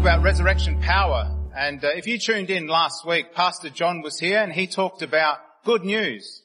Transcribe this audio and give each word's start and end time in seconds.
talk 0.00 0.06
about 0.06 0.22
resurrection 0.22 0.80
power. 0.80 1.30
And 1.54 1.84
uh, 1.84 1.88
if 1.88 2.06
you 2.06 2.18
tuned 2.18 2.48
in 2.48 2.68
last 2.68 3.06
week, 3.06 3.34
Pastor 3.34 3.68
John 3.68 4.00
was 4.00 4.18
here 4.18 4.38
and 4.38 4.50
he 4.50 4.66
talked 4.66 5.02
about 5.02 5.36
good 5.66 5.84
news, 5.84 6.42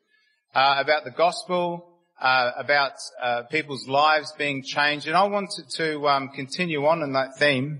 uh, 0.53 0.75
about 0.79 1.05
the 1.05 1.11
gospel, 1.11 1.87
uh, 2.19 2.51
about 2.57 2.91
uh, 3.21 3.43
people's 3.43 3.87
lives 3.87 4.33
being 4.37 4.61
changed. 4.61 5.07
And 5.07 5.15
I 5.15 5.23
wanted 5.23 5.69
to 5.75 6.05
um, 6.05 6.29
continue 6.35 6.85
on 6.85 7.01
in 7.01 7.13
that 7.13 7.37
theme 7.37 7.79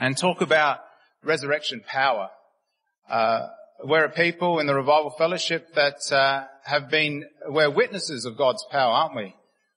and 0.00 0.18
talk 0.18 0.40
about 0.40 0.80
resurrection 1.22 1.84
power. 1.86 2.30
Uh, 3.08 3.46
we're 3.84 4.06
a 4.06 4.10
people 4.10 4.58
in 4.58 4.66
the 4.66 4.74
revival 4.74 5.10
fellowship 5.10 5.74
that 5.74 6.10
uh, 6.10 6.46
have 6.64 6.90
been, 6.90 7.24
we're 7.46 7.70
witnesses 7.70 8.24
of 8.24 8.36
God's 8.36 8.66
power, 8.68 8.90
aren't 8.90 9.14
we? 9.14 9.34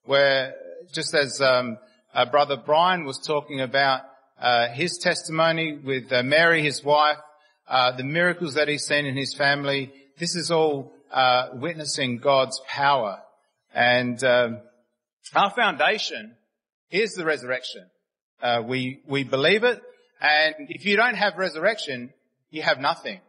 We're 0.08 0.54
just 0.94 1.14
as 1.14 1.40
um, 1.42 1.78
brother 2.32 2.58
Brian 2.58 3.06
was 3.06 3.20
talking 3.20 3.62
about 3.62 4.02
uh, 4.40 4.70
his 4.70 4.98
testimony 4.98 5.78
with 5.78 6.12
uh, 6.12 6.24
Mary, 6.24 6.64
his 6.64 6.84
wife, 6.84 7.18
uh, 7.68 7.92
the 7.96 8.04
miracles 8.04 8.54
that 8.54 8.68
he's 8.68 8.86
seen 8.86 9.06
in 9.06 9.16
his 9.16 9.34
family. 9.34 9.92
This 10.20 10.36
is 10.36 10.52
all 10.52 10.94
uh, 11.12 11.50
witnessing 11.54 12.18
God's 12.18 12.62
power, 12.68 13.20
and 13.74 14.24
um, 14.24 14.60
our 15.36 15.52
foundation 15.52 16.36
is 16.92 17.14
the 17.14 17.26
resurrection. 17.26 17.86
Uh, 18.42 18.62
we 18.66 19.02
we 19.08 19.24
believe 19.24 19.64
it, 19.64 19.82
and 20.22 20.56
if 20.70 20.86
you 20.86 20.96
don't 20.96 21.16
have 21.16 21.38
resurrection, 21.38 22.14
you 22.50 22.62
have 22.62 22.80
nothing. 22.80 23.20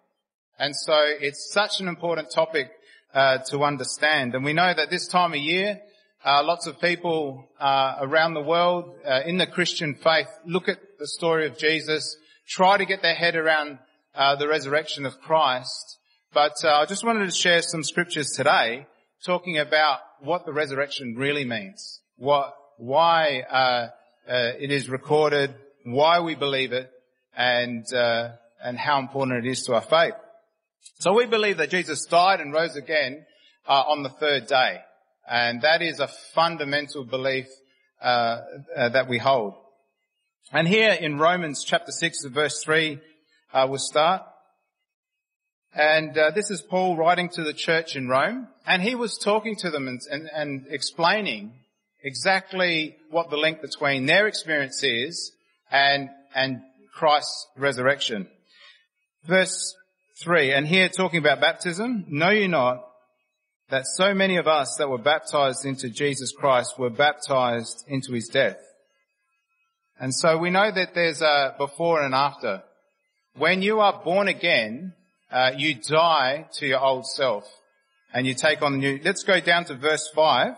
And 0.59 0.75
so 0.75 0.95
it's 0.97 1.53
such 1.53 1.81
an 1.81 1.89
important 1.89 2.31
topic 2.35 2.71
to 3.15 3.63
understand. 3.63 4.35
And 4.35 4.45
we 4.45 4.53
know 4.53 4.73
that 4.75 4.91
this 4.91 5.07
time 5.07 5.33
of 5.33 5.39
year, 5.39 5.81
uh, 6.25 6.43
lots 6.43 6.67
of 6.67 6.81
people 6.81 7.45
uh, 7.61 7.97
around 8.01 8.35
the 8.35 8.43
world 8.43 8.93
uh, 9.07 9.21
in 9.25 9.39
the 9.39 9.47
Christian 9.47 9.95
faith 9.95 10.27
look 10.45 10.69
at 10.69 10.79
the 10.99 11.07
story 11.07 11.47
of 11.47 11.59
Jesus, 11.59 12.17
try 12.49 12.77
to 12.77 12.85
get 12.85 13.03
their 13.03 13.15
head 13.15 13.37
around 13.37 13.79
uh, 14.15 14.37
the 14.37 14.49
resurrection 14.49 15.07
of 15.07 15.21
Christ. 15.21 15.99
But 16.33 16.55
uh, 16.65 16.69
I 16.69 16.87
just 16.87 17.05
wanted 17.05 17.25
to 17.25 17.31
share 17.31 17.63
some 17.63 17.83
scriptures 17.83 18.31
today 18.33 18.87
talking 19.25 19.59
about 19.59 20.01
what 20.21 20.47
the 20.47 20.53
resurrection 20.53 21.15
really 21.17 21.45
means, 21.45 22.01
what, 22.17 22.55
why 22.77 23.41
uh, 23.41 23.89
it 24.27 24.71
is 24.71 24.89
recorded, 24.89 25.55
why 25.85 26.21
we 26.21 26.35
believe 26.35 26.73
it, 26.73 26.91
and 27.37 27.85
and 28.61 28.77
how 28.77 28.99
important 28.99 29.45
it 29.45 29.51
is 29.51 29.63
to 29.63 29.75
our 29.75 29.81
faith. 29.81 30.15
So 30.99 31.13
we 31.15 31.27
believe 31.27 31.59
that 31.59 31.71
Jesus 31.71 32.05
died 32.07 32.41
and 32.41 32.53
rose 32.53 32.77
again 32.77 33.25
on 33.67 34.03
the 34.03 34.09
third 34.09 34.47
day. 34.47 34.81
And 35.31 35.63
that 35.63 35.83
is 35.83 36.01
a 36.01 36.09
fundamental 36.35 37.05
belief 37.05 37.47
uh, 38.03 38.41
uh, 38.77 38.89
that 38.91 39.09
we 39.09 39.19
hold. 39.19 39.55
And 40.51 40.67
here 40.67 40.93
in 40.93 41.19
Romans 41.19 41.63
chapter 41.63 41.93
6 41.93 42.25
verse 42.27 42.63
3, 42.65 42.99
uh, 43.53 43.67
we'll 43.69 43.79
start. 43.79 44.23
And 45.75 46.17
uh, 46.17 46.31
this 46.31 46.51
is 46.51 46.63
Paul 46.63 46.97
writing 46.97 47.29
to 47.35 47.45
the 47.45 47.53
church 47.53 47.97
in 47.97 48.09
Rome, 48.09 48.49
and 48.67 48.81
he 48.83 48.95
was 48.95 49.19
talking 49.19 49.57
to 49.57 49.71
them 49.71 49.87
and, 49.87 50.01
and, 50.11 50.31
and 50.35 50.67
explaining 50.71 51.53
exactly 52.03 52.97
what 53.11 53.29
the 53.29 53.37
link 53.37 53.61
between 53.61 54.07
their 54.07 54.27
experience 54.27 54.83
is 54.83 55.33
and, 55.71 56.09
and 56.35 56.63
Christ's 56.95 57.47
resurrection. 57.59 58.27
Verse 59.27 59.75
3, 60.25 60.55
and 60.55 60.67
here 60.67 60.89
talking 60.89 61.19
about 61.19 61.43
baptism, 61.43 62.07
know 62.09 62.31
you 62.31 62.49
not 62.49 62.87
that 63.69 63.87
so 63.87 64.15
many 64.15 64.39
of 64.39 64.49
us 64.49 64.77
that 64.79 64.89
were 64.89 64.97
baptized 64.97 65.67
into 65.67 65.91
Jesus 65.91 66.33
Christ 66.33 66.79
were 66.79 66.89
baptized 66.89 67.85
into 67.87 68.15
his 68.15 68.29
death. 68.29 68.57
And 70.01 70.15
so 70.15 70.39
we 70.39 70.51
know 70.51 70.71
that 70.71 70.95
there's 70.95 71.23
a 71.23 71.55
before 71.59 72.03
and 72.03 72.15
after. 72.15 72.63
When 73.37 73.63
you 73.63 73.81
are 73.81 74.01
born 74.05 74.29
again, 74.29 74.95
uh, 75.31 75.53
you 75.57 75.75
die 75.75 76.47
to 76.55 76.67
your 76.67 76.81
old 76.81 77.07
self 77.07 77.45
and 78.15 78.27
you 78.27 78.35
take 78.35 78.63
on 78.63 78.73
the 78.73 78.79
new. 78.79 79.01
Let's 79.05 79.25
go 79.25 79.41
down 79.41 79.65
to 79.67 79.75
verse 79.75 80.09
five 80.15 80.55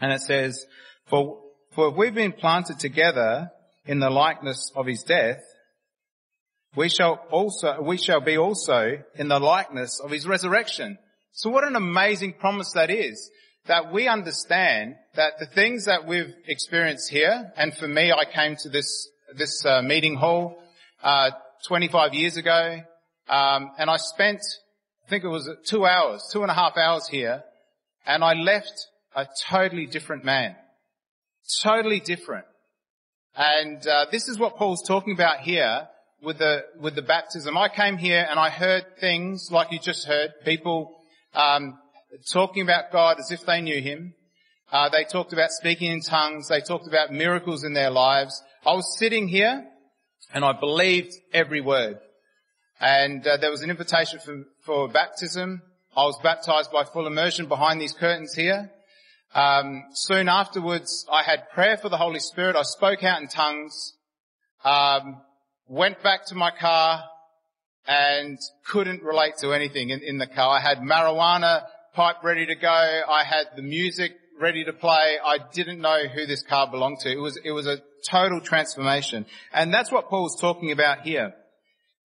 and 0.00 0.12
it 0.12 0.20
says, 0.20 0.66
for, 1.06 1.40
for 1.74 1.90
we've 1.90 2.14
been 2.14 2.32
planted 2.32 2.78
together 2.78 3.50
in 3.86 4.00
the 4.00 4.10
likeness 4.10 4.72
of 4.74 4.86
his 4.86 5.02
death, 5.02 5.42
we 6.76 6.88
shall 6.88 7.20
also, 7.30 7.80
we 7.82 7.98
shall 7.98 8.20
be 8.20 8.38
also 8.38 8.98
in 9.16 9.28
the 9.28 9.40
likeness 9.40 10.00
of 10.00 10.10
his 10.10 10.26
resurrection. 10.26 10.98
So 11.32 11.50
what 11.50 11.66
an 11.66 11.76
amazing 11.76 12.34
promise 12.34 12.72
that 12.72 12.90
is. 12.90 13.30
That 13.66 13.92
we 13.92 14.08
understand 14.08 14.96
that 15.14 15.34
the 15.38 15.46
things 15.46 15.84
that 15.84 16.06
we've 16.06 16.32
experienced 16.46 17.10
here, 17.10 17.52
and 17.56 17.76
for 17.76 17.86
me, 17.86 18.12
I 18.12 18.24
came 18.24 18.56
to 18.60 18.68
this, 18.68 19.08
this 19.36 19.64
uh, 19.64 19.82
meeting 19.82 20.16
hall, 20.16 20.62
uh, 21.02 21.30
25 21.66 22.14
years 22.14 22.36
ago, 22.36 22.80
um, 23.28 23.70
and 23.78 23.90
I 23.90 23.96
spent, 23.98 24.40
I 25.06 25.10
think 25.10 25.24
it 25.24 25.28
was 25.28 25.48
two 25.66 25.86
hours, 25.86 26.28
two 26.32 26.42
and 26.42 26.50
a 26.50 26.54
half 26.54 26.76
hours 26.76 27.06
here, 27.06 27.44
and 28.06 28.24
I 28.24 28.32
left 28.32 28.86
a 29.14 29.26
totally 29.48 29.86
different 29.86 30.24
man. 30.24 30.56
Totally 31.62 32.00
different. 32.00 32.46
And 33.36 33.86
uh, 33.86 34.06
this 34.10 34.28
is 34.28 34.38
what 34.38 34.56
Paul's 34.56 34.82
talking 34.86 35.14
about 35.14 35.40
here 35.40 35.88
with 36.22 36.38
the 36.38 36.64
with 36.78 36.94
the 36.94 37.02
baptism. 37.02 37.56
I 37.56 37.68
came 37.68 37.96
here 37.96 38.26
and 38.28 38.38
I 38.38 38.50
heard 38.50 38.84
things 39.00 39.48
like 39.50 39.72
you 39.72 39.78
just 39.78 40.06
heard, 40.06 40.32
people 40.44 40.96
um, 41.34 41.78
talking 42.32 42.62
about 42.62 42.92
God 42.92 43.18
as 43.18 43.30
if 43.30 43.44
they 43.46 43.60
knew 43.60 43.80
Him. 43.80 44.14
Uh, 44.72 44.88
they 44.88 45.04
talked 45.04 45.32
about 45.32 45.50
speaking 45.50 45.90
in 45.90 46.00
tongues. 46.00 46.48
They 46.48 46.60
talked 46.60 46.86
about 46.86 47.12
miracles 47.12 47.64
in 47.64 47.72
their 47.72 47.90
lives. 47.90 48.40
I 48.64 48.74
was 48.74 48.98
sitting 48.98 49.28
here 49.28 49.66
and 50.32 50.44
I 50.44 50.52
believed 50.52 51.12
every 51.32 51.60
word. 51.60 51.98
And 52.80 53.26
uh, 53.26 53.36
there 53.36 53.50
was 53.50 53.62
an 53.62 53.70
invitation 53.70 54.20
for, 54.20 54.44
for 54.64 54.88
baptism. 54.88 55.62
I 55.96 56.04
was 56.04 56.18
baptized 56.22 56.70
by 56.70 56.84
full 56.84 57.06
immersion 57.06 57.46
behind 57.46 57.80
these 57.80 57.92
curtains 57.92 58.34
here. 58.34 58.70
Um, 59.34 59.84
soon 59.92 60.28
afterwards, 60.28 61.04
I 61.12 61.22
had 61.22 61.50
prayer 61.50 61.76
for 61.76 61.88
the 61.88 61.96
Holy 61.96 62.20
Spirit. 62.20 62.56
I 62.56 62.62
spoke 62.62 63.02
out 63.02 63.20
in 63.20 63.28
tongues. 63.28 63.94
Um, 64.64 65.20
went 65.66 66.02
back 66.02 66.26
to 66.26 66.34
my 66.34 66.50
car, 66.50 67.04
and 67.86 68.38
couldn't 68.66 69.02
relate 69.02 69.34
to 69.38 69.52
anything 69.52 69.90
in, 69.90 70.00
in 70.00 70.18
the 70.18 70.26
car. 70.26 70.58
I 70.58 70.60
had 70.60 70.78
marijuana 70.78 71.64
pipe 71.94 72.16
ready 72.22 72.46
to 72.46 72.54
go. 72.54 72.68
I 72.68 73.24
had 73.24 73.46
the 73.56 73.62
music 73.62 74.12
ready 74.40 74.64
to 74.64 74.72
play. 74.72 75.18
I 75.24 75.38
didn't 75.52 75.80
know 75.80 76.06
who 76.06 76.26
this 76.26 76.42
car 76.42 76.70
belonged 76.70 77.00
to. 77.00 77.12
It 77.12 77.20
was, 77.20 77.38
it 77.44 77.50
was 77.50 77.66
a 77.66 77.80
total 78.08 78.40
transformation. 78.40 79.26
And 79.52 79.72
that's 79.72 79.92
what 79.92 80.08
Paul's 80.08 80.40
talking 80.40 80.72
about 80.72 81.02
here. 81.02 81.34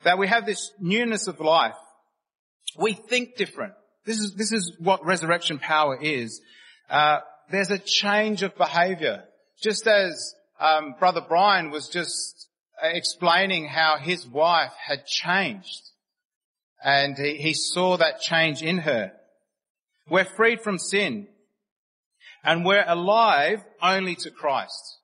That 0.03 0.17
we 0.17 0.27
have 0.27 0.45
this 0.45 0.71
newness 0.79 1.27
of 1.27 1.39
life. 1.39 1.75
We 2.77 2.93
think 2.93 3.35
different. 3.37 3.73
This 4.05 4.19
is, 4.19 4.33
this 4.35 4.51
is 4.51 4.75
what 4.79 5.05
resurrection 5.05 5.59
power 5.59 5.97
is. 5.99 6.41
Uh, 6.89 7.19
there's 7.49 7.71
a 7.71 7.79
change 7.79 8.43
of 8.43 8.55
behavior. 8.57 9.23
Just 9.61 9.87
as 9.87 10.35
um, 10.59 10.95
Brother 10.99 11.21
Brian 11.27 11.71
was 11.71 11.87
just 11.87 12.47
explaining 12.81 13.67
how 13.67 13.97
his 13.97 14.27
wife 14.27 14.73
had 14.85 15.05
changed. 15.05 15.81
And 16.83 17.17
he, 17.17 17.37
he 17.37 17.53
saw 17.53 17.97
that 17.97 18.19
change 18.19 18.61
in 18.61 18.79
her. 18.79 19.13
We're 20.09 20.25
freed 20.25 20.61
from 20.61 20.77
sin. 20.77 21.27
And 22.43 22.63
we're 22.63 22.85
alive 22.87 23.63
only 23.81 24.15
to 24.15 24.31
Christ. 24.31 24.99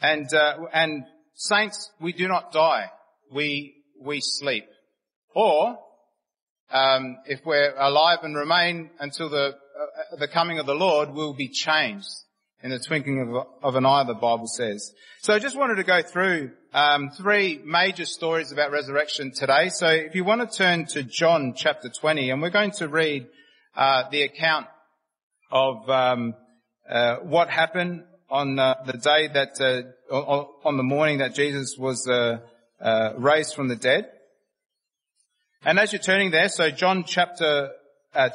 And, 0.00 0.32
uh, 0.32 0.66
and 0.72 1.04
saints, 1.34 1.90
we 2.00 2.12
do 2.12 2.28
not 2.28 2.52
die. 2.52 2.90
We, 3.32 3.74
we 4.00 4.20
sleep. 4.20 4.66
Or, 5.34 5.78
um, 6.70 7.18
if 7.26 7.40
we're 7.44 7.74
alive 7.76 8.18
and 8.22 8.36
remain 8.36 8.90
until 8.98 9.28
the, 9.28 9.54
uh, 9.54 10.16
the 10.18 10.28
coming 10.28 10.58
of 10.58 10.66
the 10.66 10.74
Lord, 10.74 11.10
we'll 11.10 11.34
be 11.34 11.48
changed 11.48 12.08
in 12.62 12.70
the 12.70 12.78
twinkling 12.78 13.20
of, 13.20 13.46
of, 13.62 13.76
an 13.76 13.86
eye, 13.86 14.04
the 14.04 14.14
Bible 14.14 14.46
says. 14.46 14.92
So 15.20 15.32
I 15.32 15.38
just 15.38 15.56
wanted 15.56 15.76
to 15.76 15.84
go 15.84 16.02
through 16.02 16.50
um, 16.72 17.10
three 17.10 17.60
major 17.64 18.04
stories 18.04 18.50
about 18.50 18.72
resurrection 18.72 19.32
today. 19.32 19.68
So 19.68 19.86
if 19.86 20.14
you 20.14 20.24
want 20.24 20.50
to 20.50 20.56
turn 20.56 20.86
to 20.86 21.02
John 21.04 21.54
chapter 21.56 21.88
20, 21.88 22.30
and 22.30 22.42
we're 22.42 22.50
going 22.50 22.72
to 22.72 22.88
read 22.88 23.26
uh, 23.76 24.04
the 24.10 24.22
account 24.22 24.66
of 25.50 25.88
um, 25.88 26.34
uh, 26.90 27.16
what 27.16 27.48
happened 27.48 28.02
on 28.28 28.58
uh, 28.58 28.74
the 28.86 28.94
day 28.94 29.28
that, 29.28 29.60
uh, 29.60 30.14
on 30.14 30.76
the 30.76 30.82
morning 30.82 31.18
that 31.18 31.34
Jesus 31.34 31.76
was 31.78 32.08
uh, 32.08 32.38
uh, 32.80 33.12
raised 33.16 33.54
from 33.54 33.68
the 33.68 33.76
dead. 33.76 34.10
And 35.64 35.78
as 35.78 35.92
you're 35.92 36.02
turning 36.02 36.30
there, 36.30 36.48
so 36.48 36.70
John 36.70 37.04
chapter 37.04 37.70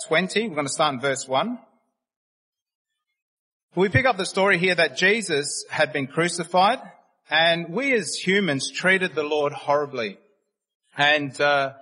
20, 0.08 0.48
we're 0.48 0.56
going 0.56 0.66
to 0.66 0.74
start 0.74 0.96
in 0.96 1.02
verse 1.02 1.28
1. 1.28 1.60
We 3.76 3.90
pick 3.90 4.06
up 4.06 4.18
the 4.18 4.26
story 4.28 4.60
here 4.60 4.76
that 4.76 4.98
Jesus 4.98 5.66
had 5.68 5.92
been 5.92 6.06
crucified 6.06 6.80
and 7.28 7.70
we 7.70 7.92
as 7.96 8.14
humans 8.14 8.70
treated 8.70 9.16
the 9.16 9.24
Lord 9.24 9.52
horribly. 9.52 10.20
And 10.96 11.40
uh, 11.42 11.74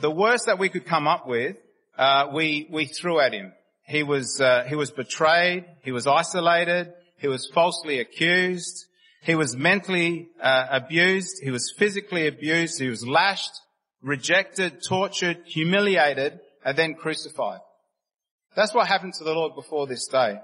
the 0.00 0.10
worst 0.10 0.46
that 0.46 0.58
we 0.58 0.68
could 0.68 0.86
come 0.86 1.06
up 1.06 1.28
with, 1.28 1.56
uh, 1.96 2.30
we, 2.34 2.66
we 2.68 2.86
threw 2.86 3.20
at 3.20 3.32
him. 3.32 3.52
He 3.86 4.02
was, 4.02 4.40
uh, 4.40 4.64
he 4.66 4.74
was 4.74 4.90
betrayed. 4.90 5.66
He 5.84 5.92
was 5.92 6.08
isolated. 6.08 6.92
He 7.18 7.28
was 7.28 7.48
falsely 7.54 8.00
accused. 8.00 8.86
He 9.22 9.36
was 9.36 9.54
mentally 9.54 10.30
uh, 10.42 10.66
abused. 10.68 11.36
He 11.44 11.52
was 11.52 11.72
physically 11.78 12.26
abused. 12.26 12.80
He 12.80 12.88
was 12.88 13.06
lashed, 13.06 13.52
rejected, 14.02 14.82
tortured, 14.82 15.44
humiliated, 15.46 16.40
and 16.64 16.76
then 16.76 16.94
crucified. 16.94 17.60
That's 18.56 18.74
what 18.74 18.88
happened 18.88 19.14
to 19.18 19.24
the 19.24 19.32
Lord 19.32 19.54
before 19.54 19.86
this 19.86 20.08
day. 20.08 20.40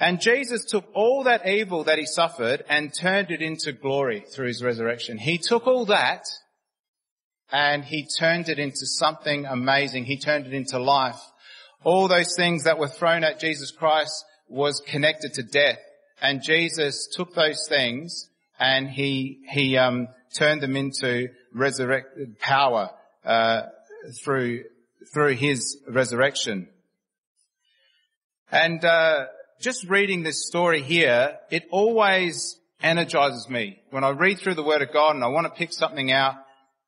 And 0.00 0.20
Jesus 0.20 0.64
took 0.64 0.84
all 0.94 1.24
that 1.24 1.46
evil 1.46 1.84
that 1.84 1.98
he 1.98 2.06
suffered 2.06 2.64
and 2.68 2.92
turned 2.92 3.30
it 3.30 3.42
into 3.42 3.72
glory 3.72 4.24
through 4.34 4.48
his 4.48 4.62
resurrection. 4.62 5.18
He 5.18 5.38
took 5.38 5.66
all 5.66 5.84
that 5.86 6.24
and 7.50 7.84
he 7.84 8.08
turned 8.18 8.48
it 8.48 8.58
into 8.58 8.86
something 8.86 9.44
amazing. 9.44 10.06
He 10.06 10.18
turned 10.18 10.46
it 10.46 10.54
into 10.54 10.78
life. 10.78 11.20
All 11.84 12.08
those 12.08 12.34
things 12.36 12.64
that 12.64 12.78
were 12.78 12.88
thrown 12.88 13.22
at 13.24 13.38
Jesus 13.38 13.70
Christ 13.70 14.24
was 14.48 14.82
connected 14.86 15.34
to 15.34 15.42
death. 15.42 15.78
And 16.20 16.42
Jesus 16.42 17.08
took 17.12 17.34
those 17.34 17.66
things 17.68 18.28
and 18.58 18.88
he, 18.88 19.40
he, 19.50 19.76
um, 19.76 20.08
turned 20.34 20.62
them 20.62 20.76
into 20.76 21.28
resurrected 21.52 22.38
power, 22.38 22.90
uh, 23.24 23.62
through, 24.24 24.64
through 25.12 25.34
his 25.34 25.78
resurrection. 25.88 26.68
And, 28.50 28.84
uh, 28.84 29.26
just 29.62 29.88
reading 29.88 30.24
this 30.24 30.44
story 30.44 30.82
here, 30.82 31.38
it 31.48 31.68
always 31.70 32.58
energizes 32.82 33.48
me. 33.48 33.80
When 33.90 34.02
I 34.02 34.10
read 34.10 34.40
through 34.40 34.56
the 34.56 34.64
Word 34.64 34.82
of 34.82 34.92
God 34.92 35.14
and 35.14 35.22
I 35.22 35.28
want 35.28 35.46
to 35.46 35.56
pick 35.56 35.72
something 35.72 36.10
out, 36.10 36.34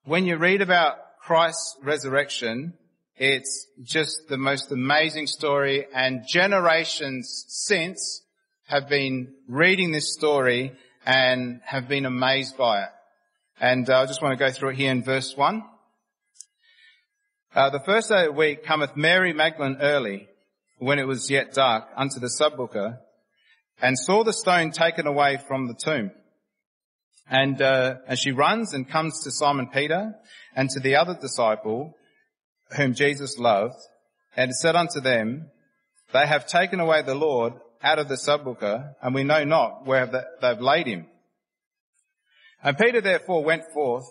when 0.05 0.27
you 0.27 0.37
read 0.37 0.61
about 0.61 0.97
Christ's 1.21 1.77
resurrection, 1.85 2.75
it's 3.17 3.69
just 3.85 4.27
the 4.29 4.37
most 4.37 4.73
amazing 4.73 5.29
story 5.29 5.87
and 5.95 6.27
generations 6.27 7.45
since 7.47 8.23
have 8.67 8.89
been 8.89 9.35
reading 9.49 9.93
this 9.93 10.13
story 10.13 10.73
and 11.07 11.61
have 11.65 11.87
been 11.87 12.07
amazed 12.07 12.57
by 12.57 12.83
it. 12.83 12.91
And 13.61 13.89
uh, 13.89 14.01
I 14.01 14.07
just 14.07 14.21
want 14.21 14.37
to 14.37 14.45
go 14.45 14.51
through 14.51 14.71
it 14.71 14.77
here 14.77 14.91
in 14.91 15.05
verse 15.05 15.37
1. 15.37 15.63
Uh, 17.55 17.71
the 17.71 17.79
first 17.79 18.09
day 18.09 18.23
of 18.23 18.27
the 18.27 18.33
week 18.33 18.65
cometh 18.65 18.97
Mary 18.97 19.33
Magdalene 19.33 19.77
early, 19.81 20.29
when 20.79 20.99
it 20.99 21.07
was 21.07 21.31
yet 21.31 21.55
dark, 21.55 21.85
unto 21.97 22.21
the 22.21 22.31
sepulchre, 22.31 22.99
and 23.81 23.99
saw 23.99 24.25
the 24.25 24.33
stone 24.33 24.71
taken 24.71 25.07
away 25.07 25.39
from 25.49 25.67
the 25.67 25.75
tomb. 25.75 26.11
And 27.29 27.61
uh, 27.61 27.97
as 28.07 28.19
she 28.19 28.33
runs 28.33 28.75
and 28.75 28.89
comes 28.89 29.23
to 29.25 29.31
Simon 29.31 29.69
Peter 29.73 30.15
and 30.55 30.69
to 30.71 30.81
the 30.81 30.97
other 30.97 31.17
disciple 31.21 31.95
whom 32.77 32.95
Jesus 32.95 33.39
loved, 33.39 33.77
and 34.37 34.55
said 34.55 34.77
unto 34.77 35.01
them, 35.01 35.51
They 36.13 36.27
have 36.27 36.47
taken 36.47 36.81
away 36.81 37.03
the 37.03 37.15
Lord 37.15 37.55
out 37.83 37.99
of 37.99 38.09
the 38.09 38.17
sepulchre, 38.17 38.97
and 39.03 39.15
we 39.15 39.25
know 39.25 39.45
not 39.45 39.87
where 39.87 40.07
they've 40.41 40.61
laid 40.61 40.87
him. 40.87 41.07
And 42.63 42.79
Peter 42.79 43.01
therefore 43.01 43.45
went 43.45 43.65
forth, 43.73 44.07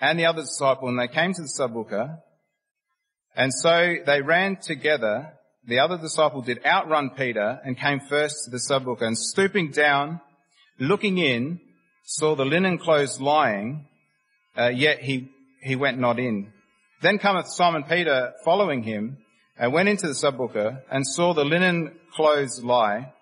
and 0.00 0.18
the 0.18 0.26
other 0.26 0.42
disciple, 0.42 0.88
and 0.88 0.98
they 0.98 1.08
came 1.08 1.32
to 1.32 1.42
the 1.42 1.48
sepulchre, 1.48 2.18
and 3.34 3.52
so 3.54 3.96
they 4.04 4.20
ran 4.20 4.56
together 4.56 5.32
the 5.66 5.78
other 5.78 5.96
disciple 5.96 6.42
did 6.42 6.64
outrun 6.66 7.10
Peter 7.10 7.60
and 7.64 7.78
came 7.78 8.00
first 8.00 8.44
to 8.44 8.50
the 8.50 8.58
sepulchre 8.58 9.04
and 9.04 9.16
stooping 9.16 9.70
down, 9.70 10.20
looking 10.78 11.18
in, 11.18 11.60
saw 12.04 12.34
the 12.34 12.44
linen 12.44 12.78
clothes 12.78 13.20
lying, 13.20 13.86
uh, 14.58 14.68
yet 14.68 15.00
he, 15.00 15.30
he 15.62 15.76
went 15.76 15.98
not 15.98 16.18
in. 16.18 16.52
Then 17.00 17.18
cometh 17.18 17.48
Simon 17.48 17.84
Peter 17.84 18.32
following 18.44 18.82
him 18.82 19.18
and 19.56 19.72
went 19.72 19.88
into 19.88 20.08
the 20.08 20.14
sepulchre 20.14 20.82
and 20.90 21.06
saw 21.06 21.34
the 21.34 21.44
linen 21.44 21.92
clothes 22.14 22.62
lie, 22.62 23.12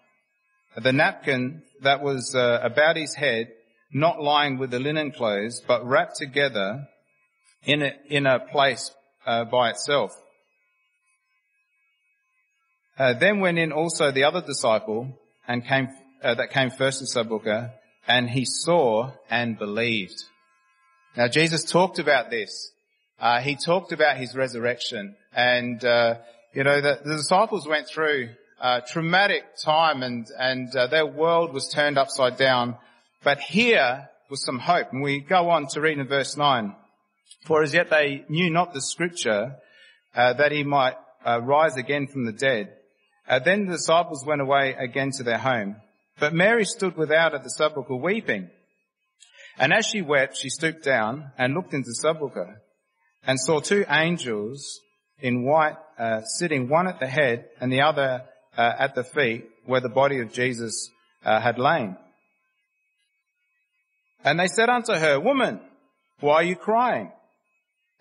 the 0.77 0.93
napkin 0.93 1.63
that 1.83 2.03
was 2.03 2.35
uh, 2.35 2.61
about 2.63 2.97
his 2.97 3.15
head 3.15 3.49
not 3.93 4.23
lying 4.23 4.59
with 4.59 4.71
the 4.71 4.79
linen 4.79 5.13
clothes, 5.13 5.63
but 5.67 5.85
wrapped 5.85 6.17
together 6.17 6.87
in 7.65 7.83
a, 7.83 7.93
in 8.09 8.27
a 8.27 8.39
place 8.39 8.91
uh, 9.27 9.45
by 9.45 9.71
itself. 9.71 10.13
Uh, 12.99 13.15
then 13.15 13.41
went 13.41 13.59
in 13.59 13.73
also 13.73 14.11
the 14.11 14.25
other 14.25 14.43
disciple 14.43 15.19
and 15.49 15.67
came, 15.67 15.89
uh, 16.23 16.35
that 16.35 16.51
came 16.51 16.71
first 16.71 16.99
to 16.99 17.07
sepulchre 17.07 17.73
and 18.07 18.29
he 18.29 18.45
saw 18.45 19.11
and 19.31 19.59
believed. 19.59 20.25
Now 21.17 21.29
Jesus 21.29 21.65
talked 21.65 21.99
about 21.99 22.31
this. 22.31 22.73
Uh, 23.19 23.41
he 23.41 23.57
talked 23.57 23.93
about 23.93 24.17
his 24.17 24.35
resurrection 24.35 25.15
and, 25.35 25.85
uh, 25.85 26.17
you 26.55 26.65
know, 26.65 26.81
the, 26.81 27.01
the, 27.05 27.17
disciples 27.17 27.69
went 27.69 27.87
through 27.87 28.31
a 28.61 28.83
traumatic 28.87 29.45
time 29.63 30.03
and, 30.03 30.27
and 30.39 30.75
uh, 30.75 30.87
their 30.87 31.07
world 31.07 31.53
was 31.53 31.69
turned 31.69 31.99
upside 31.99 32.37
down. 32.37 32.77
But 33.23 33.41
here 33.41 34.09
was 34.31 34.45
some 34.45 34.59
hope. 34.59 34.93
And 34.93 35.03
we 35.03 35.21
go 35.21 35.51
on 35.51 35.67
to 35.69 35.81
read 35.81 35.99
in 35.99 36.07
verse 36.07 36.37
9. 36.37 36.75
For 37.45 37.63
as 37.63 37.75
yet 37.75 37.91
they 37.91 38.25
knew 38.29 38.51
not 38.51 38.73
the 38.73 38.81
scripture, 38.81 39.57
uh, 40.15 40.33
that 40.35 40.53
he 40.53 40.65
might 40.65 40.97
rise 41.25 41.77
again 41.77 42.07
from 42.07 42.25
the 42.25 42.33
dead. 42.33 42.75
Uh, 43.31 43.39
then 43.39 43.67
the 43.67 43.75
disciples 43.75 44.27
went 44.27 44.41
away 44.41 44.75
again 44.77 45.13
to 45.13 45.23
their 45.23 45.39
home. 45.39 45.77
But 46.19 46.35
Mary 46.35 46.65
stood 46.65 46.97
without 46.97 47.33
at 47.33 47.45
the 47.45 47.51
sepulchre 47.51 47.95
weeping. 47.95 48.51
And 49.57 49.73
as 49.73 49.87
she 49.87 50.03
wept, 50.03 50.37
she 50.37 50.51
stooped 50.51 50.83
down 50.83 51.31
and 51.39 51.55
looked 51.55 51.73
into 51.73 51.91
the 51.91 51.95
sepulchre 51.95 52.61
and 53.25 53.39
saw 53.39 53.61
two 53.61 53.85
angels 53.89 54.81
in 55.21 55.45
white 55.45 55.77
uh, 55.97 56.23
sitting, 56.25 56.69
one 56.69 56.89
at 56.89 56.99
the 56.99 57.07
head 57.07 57.45
and 57.61 57.73
the 57.73 57.83
other 57.83 58.25
uh, 58.59 58.73
at 58.79 58.97
the 58.97 59.05
feet 59.05 59.45
where 59.65 59.81
the 59.81 59.89
body 59.89 60.19
of 60.19 60.33
Jesus 60.33 60.91
uh, 61.25 61.41
had 61.41 61.57
lain. 61.57 61.97
And 64.25 64.41
they 64.41 64.49
said 64.49 64.69
unto 64.69 64.95
her, 64.95 65.21
Woman, 65.21 65.61
why 66.19 66.35
are 66.35 66.43
you 66.43 66.57
crying? 66.57 67.13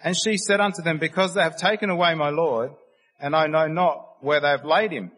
And 0.03 0.17
she 0.17 0.37
said 0.37 0.59
unto 0.59 0.81
them, 0.81 0.97
Because 0.97 1.35
they 1.35 1.43
have 1.43 1.57
taken 1.57 1.91
away 1.91 2.15
my 2.15 2.29
Lord, 2.29 2.71
and 3.19 3.35
I 3.35 3.45
know 3.45 3.67
not 3.67 4.07
where 4.21 4.39
they 4.41 4.47
have 4.47 4.65
laid 4.65 4.91
him. 4.91 5.11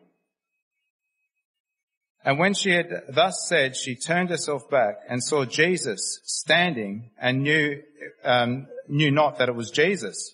And 2.23 2.37
when 2.37 2.53
she 2.53 2.71
had 2.71 2.87
thus 3.09 3.47
said, 3.47 3.75
she 3.75 3.95
turned 3.95 4.29
herself 4.29 4.69
back 4.69 4.95
and 5.09 5.23
saw 5.23 5.45
Jesus 5.45 6.19
standing 6.23 7.09
and 7.19 7.41
knew, 7.41 7.81
um, 8.23 8.67
knew 8.87 9.09
not 9.09 9.39
that 9.39 9.49
it 9.49 9.55
was 9.55 9.71
Jesus. 9.71 10.33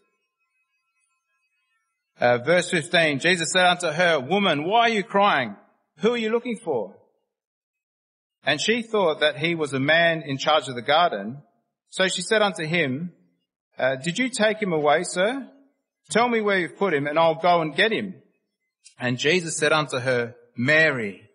Uh, 2.20 2.40
verse 2.40 2.70
15, 2.72 3.20
Jesus 3.20 3.52
said 3.54 3.66
unto 3.66 3.88
her, 3.88 4.20
Woman, 4.20 4.66
why 4.66 4.82
are 4.82 4.94
you 4.94 5.04
crying? 5.04 5.56
Who 6.00 6.14
are 6.14 6.18
you 6.18 6.30
looking 6.30 6.58
for? 6.58 6.96
And 8.44 8.60
she 8.60 8.82
thought 8.82 9.20
that 9.22 9.38
he 9.38 9.56
was 9.56 9.74
a 9.74 9.80
man 9.80 10.24
in 10.26 10.38
charge 10.38 10.68
of 10.68 10.76
the 10.76 10.82
garden. 10.82 11.44
So 11.90 12.08
she 12.08 12.22
said 12.22 12.42
unto 12.42 12.66
him, 12.66 13.14
uh, 13.78 13.96
Did 13.96 14.18
you 14.18 14.30
take 14.30 14.62
him 14.62 14.74
away, 14.74 15.04
sir? 15.04 15.48
Tell 16.10 16.28
me 16.28 16.42
where 16.42 16.60
you've 16.60 16.78
put 16.78 16.94
him 16.94 17.08
and 17.08 17.20
I'll 17.20 17.36
go 17.36 17.62
and 17.62 17.76
get 17.76 17.92
him. 17.92 18.16
And 19.00 19.18
Jesus 19.18 19.58
said 19.58 19.72
unto 19.72 20.00
her, 20.00 20.36
Mary. 20.56 21.27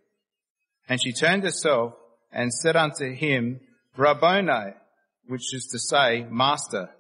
And 0.89 1.01
she 1.03 1.13
turned 1.13 1.45
herself 1.45 1.95
and 2.33 2.53
said 2.53 2.77
unto 2.77 3.13
him, 3.13 3.61
Rabboni, 3.97 4.73
which 5.27 5.55
is 5.55 5.67
to 5.73 5.79
say, 5.79 6.27
Master. 6.31 6.91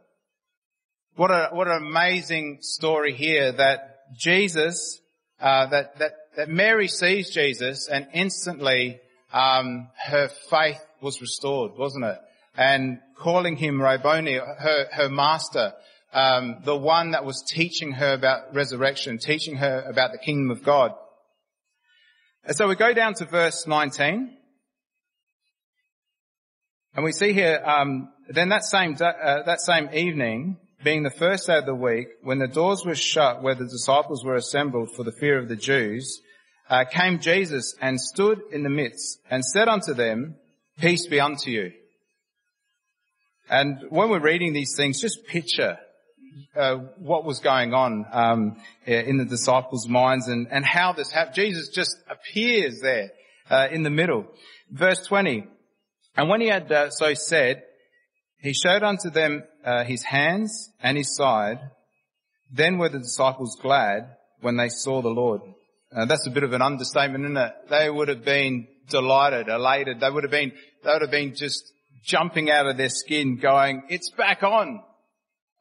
What 1.16 1.30
a, 1.30 1.48
what 1.52 1.68
an 1.68 1.76
amazing 1.76 2.58
story 2.60 3.14
here 3.14 3.52
that 3.52 4.16
Jesus, 4.16 5.00
uh, 5.40 5.66
that, 5.66 5.98
that, 5.98 6.12
that 6.36 6.48
Mary 6.48 6.88
sees 6.88 7.30
Jesus 7.30 7.88
and 7.88 8.06
instantly, 8.14 9.00
um, 9.32 9.88
her 10.04 10.28
faith 10.50 10.80
was 11.00 11.20
restored, 11.20 11.72
wasn't 11.76 12.04
it? 12.04 12.18
And 12.56 13.00
calling 13.18 13.56
him 13.56 13.80
Rabboni, 13.80 14.34
her, 14.34 14.86
her 14.92 15.08
master, 15.08 15.72
um, 16.12 16.58
the 16.64 16.76
one 16.76 17.12
that 17.12 17.24
was 17.24 17.42
teaching 17.42 17.92
her 17.92 18.12
about 18.12 18.54
resurrection, 18.54 19.18
teaching 19.18 19.56
her 19.56 19.84
about 19.86 20.12
the 20.12 20.18
kingdom 20.18 20.50
of 20.50 20.62
God. 20.62 20.92
And 22.44 22.56
so 22.56 22.66
we 22.66 22.74
go 22.74 22.92
down 22.92 23.14
to 23.14 23.24
verse 23.24 23.66
19. 23.66 24.36
And 26.94 27.04
we 27.04 27.12
see 27.12 27.32
here, 27.32 27.62
um, 27.64 28.12
then 28.28 28.48
that 28.50 28.64
same, 28.64 28.94
uh, 28.94 29.42
that 29.44 29.60
same 29.60 29.88
evening, 29.94 30.58
being 30.82 31.04
the 31.04 31.10
first 31.10 31.46
day 31.46 31.58
of 31.58 31.66
the 31.66 31.74
week, 31.74 32.08
when 32.22 32.38
the 32.38 32.48
doors 32.48 32.84
were 32.84 32.96
shut 32.96 33.42
where 33.42 33.54
the 33.54 33.66
disciples 33.66 34.24
were 34.24 34.34
assembled 34.34 34.90
for 34.94 35.04
the 35.04 35.12
fear 35.12 35.38
of 35.38 35.48
the 35.48 35.56
Jews, 35.56 36.20
uh, 36.68 36.84
came 36.84 37.20
Jesus 37.20 37.74
and 37.80 38.00
stood 38.00 38.40
in 38.50 38.62
the 38.64 38.70
midst 38.70 39.20
and 39.30 39.44
said 39.44 39.68
unto 39.68 39.94
them, 39.94 40.36
peace 40.80 41.06
be 41.06 41.20
unto 41.20 41.50
you. 41.50 41.72
And 43.48 43.84
when 43.90 44.10
we're 44.10 44.20
reading 44.20 44.52
these 44.52 44.74
things, 44.76 45.00
just 45.00 45.26
picture 45.26 45.78
uh, 46.56 46.76
what 46.98 47.24
was 47.24 47.40
going 47.40 47.74
on 47.74 48.06
um, 48.12 48.56
in 48.86 49.16
the 49.16 49.24
disciples' 49.24 49.88
minds 49.88 50.28
and, 50.28 50.48
and 50.50 50.64
how 50.64 50.92
this 50.92 51.10
happened. 51.10 51.34
Jesus 51.34 51.68
just 51.68 51.96
appears 52.08 52.80
there 52.80 53.10
uh, 53.50 53.68
in 53.70 53.82
the 53.82 53.90
middle. 53.90 54.26
Verse 54.70 55.04
20. 55.06 55.46
And 56.16 56.28
when 56.28 56.40
he 56.40 56.48
had 56.48 56.70
uh, 56.70 56.90
so 56.90 57.14
said, 57.14 57.62
he 58.38 58.52
showed 58.52 58.82
unto 58.82 59.10
them 59.10 59.44
uh, 59.64 59.84
his 59.84 60.02
hands 60.02 60.70
and 60.82 60.96
his 60.96 61.14
side. 61.14 61.58
Then 62.50 62.78
were 62.78 62.88
the 62.88 62.98
disciples 62.98 63.56
glad 63.60 64.16
when 64.40 64.56
they 64.56 64.68
saw 64.68 65.00
the 65.00 65.08
Lord. 65.08 65.40
Uh, 65.94 66.06
that's 66.06 66.26
a 66.26 66.30
bit 66.30 66.42
of 66.42 66.52
an 66.52 66.62
understatement, 66.62 67.24
isn't 67.24 67.36
it? 67.36 67.52
They 67.70 67.88
would 67.88 68.08
have 68.08 68.24
been 68.24 68.66
delighted, 68.88 69.48
elated. 69.48 70.00
They 70.00 70.10
would 70.10 70.24
have 70.24 70.30
been, 70.30 70.52
they 70.82 70.90
would 70.90 71.02
have 71.02 71.10
been 71.10 71.34
just 71.34 71.72
jumping 72.04 72.50
out 72.50 72.66
of 72.66 72.76
their 72.76 72.88
skin 72.88 73.36
going, 73.36 73.84
it's 73.88 74.10
back 74.10 74.42
on. 74.42 74.82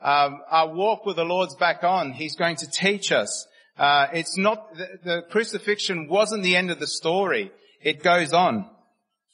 Um, 0.01 0.41
our 0.49 0.73
walk 0.73 1.05
with 1.05 1.17
the 1.17 1.23
Lord's 1.23 1.55
back 1.55 1.83
on. 1.83 2.13
He's 2.13 2.35
going 2.35 2.55
to 2.57 2.67
teach 2.67 3.11
us. 3.11 3.47
Uh, 3.77 4.07
it's 4.13 4.37
not, 4.37 4.75
the, 4.75 4.87
the 5.03 5.21
crucifixion 5.29 6.07
wasn't 6.07 6.43
the 6.43 6.55
end 6.55 6.71
of 6.71 6.79
the 6.79 6.87
story. 6.87 7.51
It 7.81 8.03
goes 8.03 8.33
on. 8.33 8.69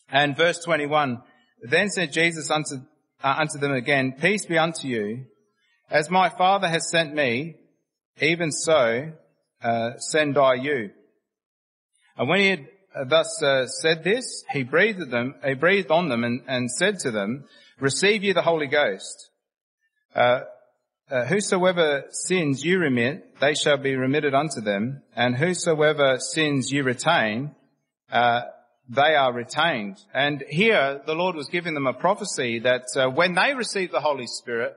And 0.09 0.35
verse 0.35 0.59
21, 0.63 1.21
then 1.61 1.89
said 1.89 2.11
Jesus 2.11 2.51
unto, 2.51 2.75
uh, 3.23 3.35
unto 3.39 3.59
them 3.59 3.73
again, 3.73 4.15
peace 4.19 4.45
be 4.45 4.57
unto 4.57 4.87
you. 4.87 5.25
As 5.89 6.09
my 6.09 6.29
Father 6.29 6.67
has 6.67 6.89
sent 6.89 7.13
me, 7.13 7.55
even 8.21 8.51
so 8.51 9.11
uh, 9.61 9.97
send 9.97 10.37
I 10.37 10.55
you. 10.55 10.91
And 12.17 12.27
when 12.27 12.39
he 12.39 12.49
had 12.49 12.67
uh, 12.95 13.03
thus 13.05 13.41
uh, 13.43 13.67
said 13.67 14.03
this, 14.03 14.43
he 14.51 14.63
breathed 14.63 15.11
them, 15.11 15.35
he 15.45 15.53
breathed 15.53 15.91
on 15.91 16.09
them 16.09 16.23
and, 16.23 16.41
and 16.47 16.71
said 16.71 16.99
to 16.99 17.11
them, 17.11 17.45
receive 17.79 18.23
ye 18.23 18.33
the 18.33 18.41
Holy 18.41 18.67
Ghost. 18.67 19.29
Uh, 21.09 21.23
whosoever 21.25 22.03
sins 22.11 22.65
you 22.65 22.79
remit, 22.79 23.39
they 23.39 23.53
shall 23.53 23.77
be 23.77 23.95
remitted 23.95 24.33
unto 24.33 24.59
them, 24.59 25.01
and 25.15 25.37
whosoever 25.37 26.19
sins 26.19 26.69
you 26.69 26.83
retain, 26.83 27.55
uh, 28.11 28.41
they 28.89 29.15
are 29.15 29.31
retained. 29.31 29.97
And 30.13 30.43
here 30.49 31.01
the 31.05 31.15
Lord 31.15 31.37
was 31.37 31.47
giving 31.47 31.73
them 31.73 31.87
a 31.87 31.93
prophecy 31.93 32.59
that 32.59 32.87
uh, 32.97 33.09
when 33.09 33.35
they 33.35 33.53
receive 33.53 33.91
the 33.91 34.01
Holy 34.01 34.27
Spirit, 34.27 34.75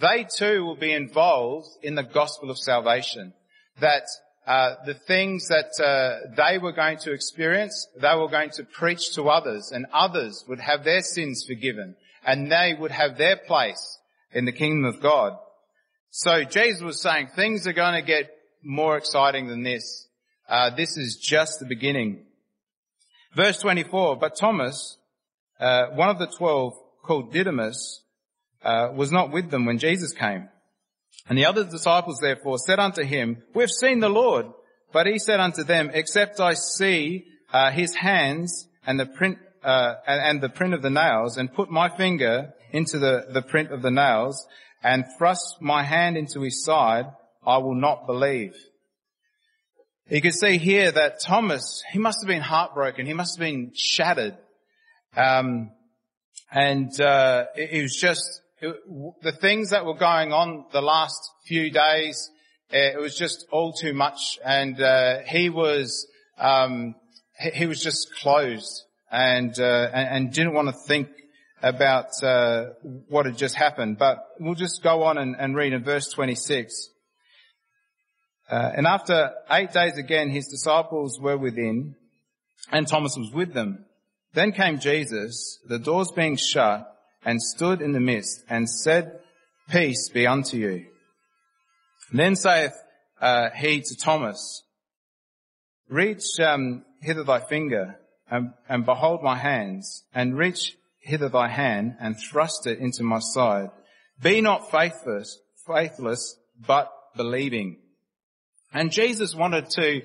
they 0.00 0.24
too 0.38 0.64
will 0.64 0.76
be 0.76 0.92
involved 0.92 1.66
in 1.82 1.96
the 1.96 2.04
gospel 2.04 2.50
of 2.50 2.58
salvation. 2.58 3.32
That 3.80 4.04
uh, 4.46 4.76
the 4.86 4.94
things 4.94 5.48
that 5.48 5.72
uh, 5.82 6.34
they 6.36 6.58
were 6.58 6.72
going 6.72 6.98
to 6.98 7.12
experience, 7.12 7.88
they 8.00 8.14
were 8.14 8.28
going 8.28 8.50
to 8.50 8.64
preach 8.64 9.14
to 9.14 9.24
others, 9.24 9.72
and 9.72 9.86
others 9.92 10.44
would 10.48 10.60
have 10.60 10.84
their 10.84 11.02
sins 11.02 11.44
forgiven, 11.48 11.96
and 12.24 12.52
they 12.52 12.76
would 12.78 12.92
have 12.92 13.18
their 13.18 13.36
place 13.36 13.98
in 14.32 14.44
the 14.44 14.52
kingdom 14.52 14.84
of 14.84 15.02
God. 15.02 15.36
So 16.16 16.44
Jesus 16.44 16.80
was 16.80 17.02
saying 17.02 17.30
things 17.34 17.66
are 17.66 17.72
going 17.72 18.00
to 18.00 18.06
get 18.06 18.30
more 18.62 18.96
exciting 18.96 19.48
than 19.48 19.64
this. 19.64 20.06
Uh, 20.48 20.70
this 20.70 20.96
is 20.96 21.16
just 21.16 21.58
the 21.58 21.66
beginning. 21.66 22.22
Verse 23.34 23.58
24, 23.58 24.18
but 24.18 24.36
Thomas, 24.36 24.96
uh, 25.58 25.86
one 25.94 26.10
of 26.10 26.20
the 26.20 26.28
twelve 26.28 26.74
called 27.04 27.32
Didymus, 27.32 28.00
uh, 28.62 28.90
was 28.94 29.10
not 29.10 29.32
with 29.32 29.50
them 29.50 29.66
when 29.66 29.78
Jesus 29.78 30.12
came. 30.12 30.48
And 31.28 31.36
the 31.36 31.46
other 31.46 31.64
disciples 31.64 32.20
therefore 32.20 32.58
said 32.58 32.78
unto 32.78 33.02
him, 33.02 33.42
We've 33.52 33.68
seen 33.68 33.98
the 33.98 34.08
Lord. 34.08 34.46
But 34.92 35.08
he 35.08 35.18
said 35.18 35.40
unto 35.40 35.64
them, 35.64 35.90
Except 35.92 36.38
I 36.38 36.54
see 36.54 37.24
uh, 37.52 37.72
his 37.72 37.92
hands 37.92 38.68
and 38.86 39.00
the 39.00 39.06
print 39.06 39.38
uh, 39.64 39.94
and, 40.06 40.20
and, 40.20 40.40
the 40.40 40.48
print 40.48 40.74
of 40.74 40.82
the 40.82 40.90
nails, 40.90 41.38
and 41.38 41.52
put 41.52 41.70
my 41.70 41.88
finger 41.88 42.52
into 42.70 43.00
the, 43.00 43.26
the 43.32 43.42
print 43.42 43.72
of 43.72 43.82
the 43.82 43.90
nails, 43.90 44.46
and 44.84 45.06
thrust 45.16 45.56
my 45.60 45.82
hand 45.82 46.16
into 46.16 46.42
his 46.42 46.62
side, 46.62 47.06
I 47.44 47.58
will 47.58 47.74
not 47.74 48.06
believe. 48.06 48.54
You 50.10 50.20
can 50.20 50.32
see 50.32 50.58
here 50.58 50.92
that 50.92 51.20
Thomas, 51.20 51.82
he 51.90 51.98
must 51.98 52.18
have 52.22 52.28
been 52.28 52.42
heartbroken. 52.42 53.06
He 53.06 53.14
must 53.14 53.36
have 53.36 53.40
been 53.40 53.72
shattered. 53.74 54.36
Um, 55.16 55.70
and 56.52 57.00
uh, 57.00 57.46
it, 57.56 57.70
it 57.72 57.82
was 57.82 57.96
just 57.96 58.42
it, 58.60 58.76
the 59.22 59.32
things 59.32 59.70
that 59.70 59.86
were 59.86 59.96
going 59.96 60.32
on 60.32 60.66
the 60.72 60.82
last 60.82 61.18
few 61.46 61.70
days, 61.70 62.30
eh, 62.70 62.92
it 62.92 63.00
was 63.00 63.16
just 63.16 63.46
all 63.50 63.72
too 63.72 63.94
much. 63.94 64.38
And 64.44 64.78
uh, 64.80 65.20
he 65.26 65.48
was 65.48 66.06
um, 66.38 66.94
he, 67.38 67.66
was 67.66 67.82
just 67.82 68.14
closed 68.20 68.84
and, 69.10 69.58
uh, 69.58 69.88
and, 69.92 70.08
and 70.08 70.32
didn't 70.32 70.54
want 70.54 70.68
to 70.68 70.74
think 70.86 71.08
about 71.64 72.22
uh, 72.22 72.66
what 72.82 73.24
had 73.24 73.38
just 73.38 73.54
happened. 73.54 73.96
But 73.98 74.18
we'll 74.38 74.54
just 74.54 74.82
go 74.82 75.04
on 75.04 75.16
and, 75.16 75.34
and 75.38 75.56
read 75.56 75.72
in 75.72 75.82
verse 75.82 76.08
26. 76.12 76.90
Uh, 78.50 78.70
and 78.76 78.86
after 78.86 79.32
eight 79.50 79.72
days 79.72 79.96
again, 79.96 80.28
his 80.28 80.46
disciples 80.48 81.18
were 81.18 81.38
within, 81.38 81.96
and 82.70 82.86
Thomas 82.86 83.16
was 83.16 83.32
with 83.32 83.54
them. 83.54 83.86
Then 84.34 84.52
came 84.52 84.78
Jesus, 84.78 85.58
the 85.66 85.78
doors 85.78 86.12
being 86.14 86.36
shut, 86.36 86.86
and 87.24 87.40
stood 87.42 87.80
in 87.80 87.92
the 87.92 88.00
midst 88.00 88.44
and 88.50 88.68
said, 88.68 89.20
Peace 89.70 90.10
be 90.10 90.26
unto 90.26 90.58
you. 90.58 90.84
then 92.12 92.36
saith 92.36 92.74
uh, 93.22 93.48
he 93.56 93.80
to 93.80 93.96
Thomas, 93.96 94.62
Reach 95.88 96.38
um, 96.40 96.84
hither 97.00 97.24
thy 97.24 97.40
finger 97.40 97.98
and, 98.30 98.52
and 98.68 98.84
behold 98.84 99.22
my 99.22 99.36
hands, 99.36 100.04
and 100.14 100.36
reach 100.36 100.76
hither 101.04 101.28
thy 101.28 101.48
hand 101.48 101.96
and 102.00 102.16
thrust 102.18 102.66
it 102.66 102.78
into 102.78 103.02
my 103.02 103.18
side. 103.20 103.70
Be 104.22 104.40
not 104.40 104.70
faithless, 104.70 105.38
faithless, 105.66 106.36
but 106.66 106.90
believing. 107.16 107.78
And 108.72 108.90
Jesus 108.90 109.34
wanted 109.34 109.70
to, 109.70 110.02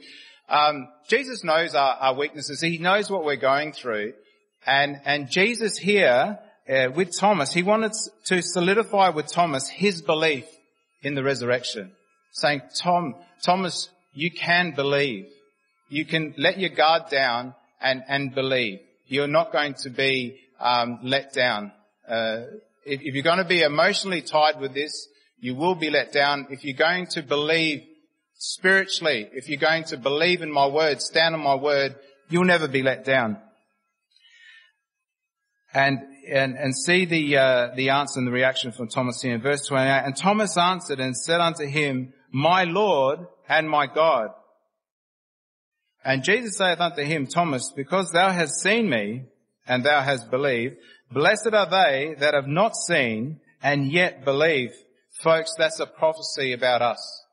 um, 0.48 0.88
Jesus 1.08 1.44
knows 1.44 1.74
our, 1.74 1.96
our, 1.96 2.15
weaknesses. 2.15 2.62
He 2.62 2.77
knows 2.77 3.10
what 3.10 3.24
we're 3.24 3.36
going 3.36 3.72
through. 3.72 4.13
And, 4.65 4.98
and 5.06 5.32
Jesus 5.32 5.77
here 5.77 6.38
uh, 6.70 6.88
with 6.94 7.18
Thomas, 7.18 7.53
he 7.53 7.63
wanted 7.63 7.94
to 8.25 8.41
solidify 8.41 9.10
with 9.10 9.27
Thomas 9.27 9.68
his 9.68 10.01
belief 10.01 10.46
in 11.01 11.15
the 11.15 11.24
resurrection, 11.24 11.91
saying, 12.34 12.62
Tom, 12.75 13.15
Thomas, 13.44 13.89
you 14.13 14.32
can 14.32 14.72
believe. 14.75 15.27
You 15.89 16.06
can 16.06 16.36
let 16.38 16.60
your 16.60 16.70
guard 16.70 17.10
down 17.10 17.56
and, 17.82 18.03
and 18.08 18.36
believe. 18.36 18.79
You're 19.08 19.27
not 19.27 19.51
going 19.51 19.74
to 19.82 19.89
be 19.89 20.39
um, 20.59 20.99
let 21.03 21.33
down. 21.33 21.71
Uh, 22.07 22.41
if, 22.85 23.01
if 23.01 23.13
you're 23.13 23.23
going 23.23 23.37
to 23.37 23.45
be 23.45 23.61
emotionally 23.61 24.21
tied 24.21 24.59
with 24.59 24.73
this, 24.73 25.07
you 25.39 25.55
will 25.55 25.75
be 25.75 25.89
let 25.89 26.11
down. 26.11 26.47
If 26.49 26.63
you're 26.63 26.77
going 26.77 27.07
to 27.11 27.23
believe 27.23 27.81
spiritually, 28.37 29.29
if 29.33 29.47
you're 29.47 29.59
going 29.59 29.85
to 29.85 29.97
believe 29.97 30.41
in 30.41 30.51
my 30.51 30.67
word, 30.67 31.01
stand 31.01 31.35
on 31.35 31.41
my 31.41 31.55
word, 31.55 31.95
you'll 32.29 32.45
never 32.45 32.67
be 32.67 32.83
let 32.83 33.05
down. 33.05 33.37
And 35.73 35.99
and, 36.29 36.55
and 36.57 36.75
see 36.75 37.05
the, 37.05 37.37
uh, 37.37 37.67
the 37.75 37.89
answer 37.89 38.19
and 38.19 38.27
the 38.27 38.31
reaction 38.31 38.71
from 38.71 38.87
Thomas 38.87 39.21
here 39.21 39.33
in 39.33 39.41
verse 39.41 39.65
28. 39.65 40.03
And 40.05 40.15
Thomas 40.15 40.57
answered 40.57 40.99
and 40.99 41.15
said 41.15 41.41
unto 41.41 41.65
him, 41.65 42.13
My 42.31 42.63
Lord 42.63 43.19
and 43.47 43.69
my 43.69 43.87
God. 43.87 44.29
And 46.03 46.23
Jesus 46.23 46.57
saith 46.57 46.79
unto 46.79 47.03
him, 47.03 47.27
Thomas, 47.27 47.73
because 47.75 48.11
thou 48.11 48.31
hast 48.31 48.61
seen 48.61 48.89
me, 48.89 49.23
and 49.69 49.85
thou 49.85 50.01
hast 50.01 50.29
believed, 50.29 50.75
blessed 51.11 51.53
are 51.53 51.69
they 51.69 52.15
that 52.19 52.33
have 52.33 52.47
not 52.47 52.75
seen 52.75 53.39
and 53.61 53.91
yet 53.91 54.25
believe. 54.25 54.73
Folks, 55.21 55.53
that's 55.57 55.79
a 55.79 55.85
prophecy 55.85 56.53
about 56.53 56.81
us. 56.81 57.23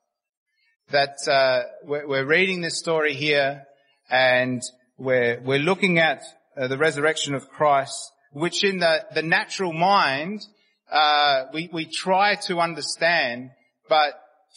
That 0.91 1.17
uh, 1.27 1.63
we're, 1.83 2.07
we're, 2.07 2.25
reading 2.25 2.61
this 2.61 2.79
story 2.79 3.13
here, 3.13 3.63
and 4.09 4.61
we're 4.97 5.41
we're 5.41 5.59
looking 5.59 5.99
at 5.99 6.21
uh, 6.55 6.67
the 6.67 6.77
resurrection 6.77 7.33
of 7.33 7.49
Christ, 7.49 8.11
which 8.31 8.63
in 8.63 8.79
the, 8.79 9.05
the 9.13 9.21
natural 9.21 9.73
mind, 9.73 10.45
uh, 10.89 11.45
we, 11.53 11.69
we 11.73 11.85
try 11.85 12.35
to 12.47 12.59
understand, 12.59 13.51
but 13.89 14.13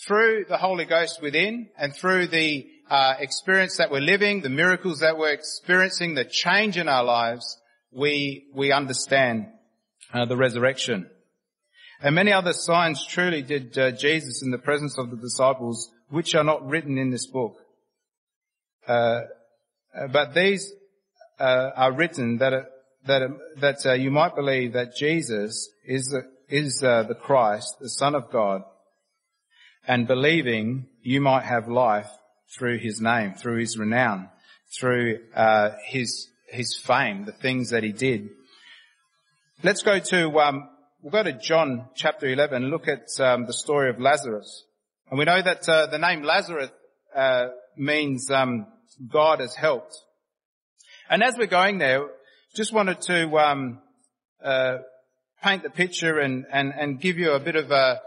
through 0.07 0.45
the 0.49 0.57
Holy 0.57 0.85
Ghost 0.85 1.21
within 1.21 1.69
and 1.77 1.95
through 1.95 2.29
the 2.29 2.67
uh, 2.89 3.15
experience 3.19 3.77
that 3.79 3.91
we're 3.91 4.01
living, 4.01 4.41
the 4.41 4.49
miracles 4.49 5.01
that 5.01 5.19
we're 5.19 5.33
experiencing, 5.33 6.15
the 6.15 6.25
change 6.25 6.77
in 6.77 6.89
our 6.89 7.05
lives, 7.05 7.60
we, 7.93 8.47
we 8.55 8.73
understand 8.73 9.47
uh, 10.13 10.25
the 10.25 10.37
resurrection. 10.37 11.09
And 12.03 12.15
many 12.15 12.33
other 12.33 12.53
signs 12.53 13.05
truly 13.05 13.43
did 13.43 13.77
uh, 13.77 13.91
Jesus 13.93 14.43
in 14.43 14.51
the 14.51 14.59
presence 14.59 14.97
of 14.99 15.11
the 15.11 15.17
disciples, 15.17 15.91
which 16.09 16.35
are 16.35 16.45
not 16.45 16.67
written 16.67 16.99
in 16.99 17.11
this 17.11 17.27
book. 17.27 17.57
Uh, 18.89 19.23
uh 19.95 20.07
but 20.13 20.35
these 20.35 20.73
uh, 21.39 21.71
are 21.77 21.93
written 21.93 22.39
that 22.39 22.71
that 23.07 23.23
that 23.59 23.87
uh, 23.87 23.93
you 23.93 24.11
might 24.11 24.35
believe 24.35 24.73
that 24.73 24.97
Jesus 24.97 25.69
is 25.85 26.15
is 26.49 26.83
uh, 26.83 27.05
the 27.05 27.15
Christ, 27.15 27.77
the 27.81 27.89
Son 27.89 28.15
of 28.15 28.31
God, 28.31 28.63
and 29.87 30.07
believing 30.07 30.87
you 31.03 31.21
might 31.21 31.45
have 31.45 31.69
life 31.69 32.11
through 32.57 32.79
His 32.79 33.01
name, 33.01 33.35
through 33.35 33.61
His 33.61 33.79
renown, 33.79 34.29
through 34.79 35.21
uh, 35.35 35.71
His 35.87 36.29
His 36.51 36.77
fame, 36.77 37.25
the 37.25 37.33
things 37.33 37.71
that 37.71 37.83
He 37.83 37.93
did. 37.93 38.31
Let's 39.63 39.83
go 39.83 39.99
to 39.99 40.41
um, 40.41 40.69
we'll 41.03 41.13
go 41.13 41.23
to 41.23 41.33
John 41.33 41.87
chapter 41.95 42.27
eleven. 42.27 42.71
Look 42.71 42.89
at 42.89 43.09
um, 43.21 43.47
the 43.47 43.53
story 43.53 43.91
of 43.91 44.01
Lazarus, 44.01 44.65
and 45.11 45.19
we 45.19 45.25
know 45.25 45.41
that 45.41 45.69
uh, 45.69 45.87
the 45.87 45.99
name 45.99 46.23
Lazarus 46.23 46.71
uh, 47.15 47.49
means 47.77 48.31
um, 48.31 48.67
God 49.09 49.41
has 49.41 49.55
helped. 49.55 49.97
And 51.09 51.23
as 51.23 51.37
we're 51.37 51.47
going 51.47 51.79
there, 51.79 52.07
just 52.55 52.73
wanted 52.73 53.01
to 53.03 53.39
um, 53.39 53.81
uh, 54.45 54.79
paint 55.43 55.63
the 55.63 55.71
picture 55.71 56.19
and, 56.19 56.47
and, 56.53 56.73
and 56.77 57.01
give 57.01 57.19
you 57.19 57.33
a 57.33 57.41
bit 57.41 57.57
of 57.57 57.71
a, 57.71 58.01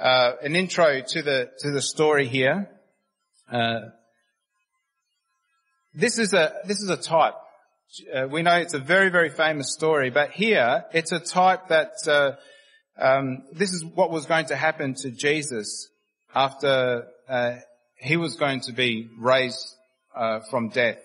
uh, 0.00 0.32
an 0.42 0.56
intro 0.56 1.00
to 1.00 1.22
the 1.22 1.50
to 1.58 1.70
the 1.70 1.82
story 1.82 2.26
here. 2.26 2.68
Uh, 3.50 3.80
this 5.94 6.18
is 6.18 6.34
a, 6.34 6.54
this 6.66 6.78
is 6.78 6.88
a 6.88 6.96
type. 6.96 7.34
Uh, 8.12 8.26
we 8.28 8.42
know 8.42 8.56
it's 8.56 8.74
a 8.74 8.78
very, 8.78 9.10
very 9.10 9.30
famous 9.30 9.72
story, 9.72 10.10
but 10.10 10.30
here 10.30 10.84
it's 10.92 11.12
a 11.12 11.20
type 11.20 11.68
that, 11.68 11.92
uh, 12.06 12.32
um, 12.98 13.44
this 13.52 13.72
is 13.72 13.84
what 13.84 14.10
was 14.10 14.26
going 14.26 14.46
to 14.46 14.56
happen 14.56 14.94
to 14.94 15.10
Jesus 15.10 15.88
after 16.34 17.06
uh, 17.28 17.56
he 17.96 18.16
was 18.16 18.36
going 18.36 18.60
to 18.60 18.72
be 18.72 19.08
raised 19.18 19.74
uh, 20.14 20.40
from 20.50 20.68
death, 20.68 20.98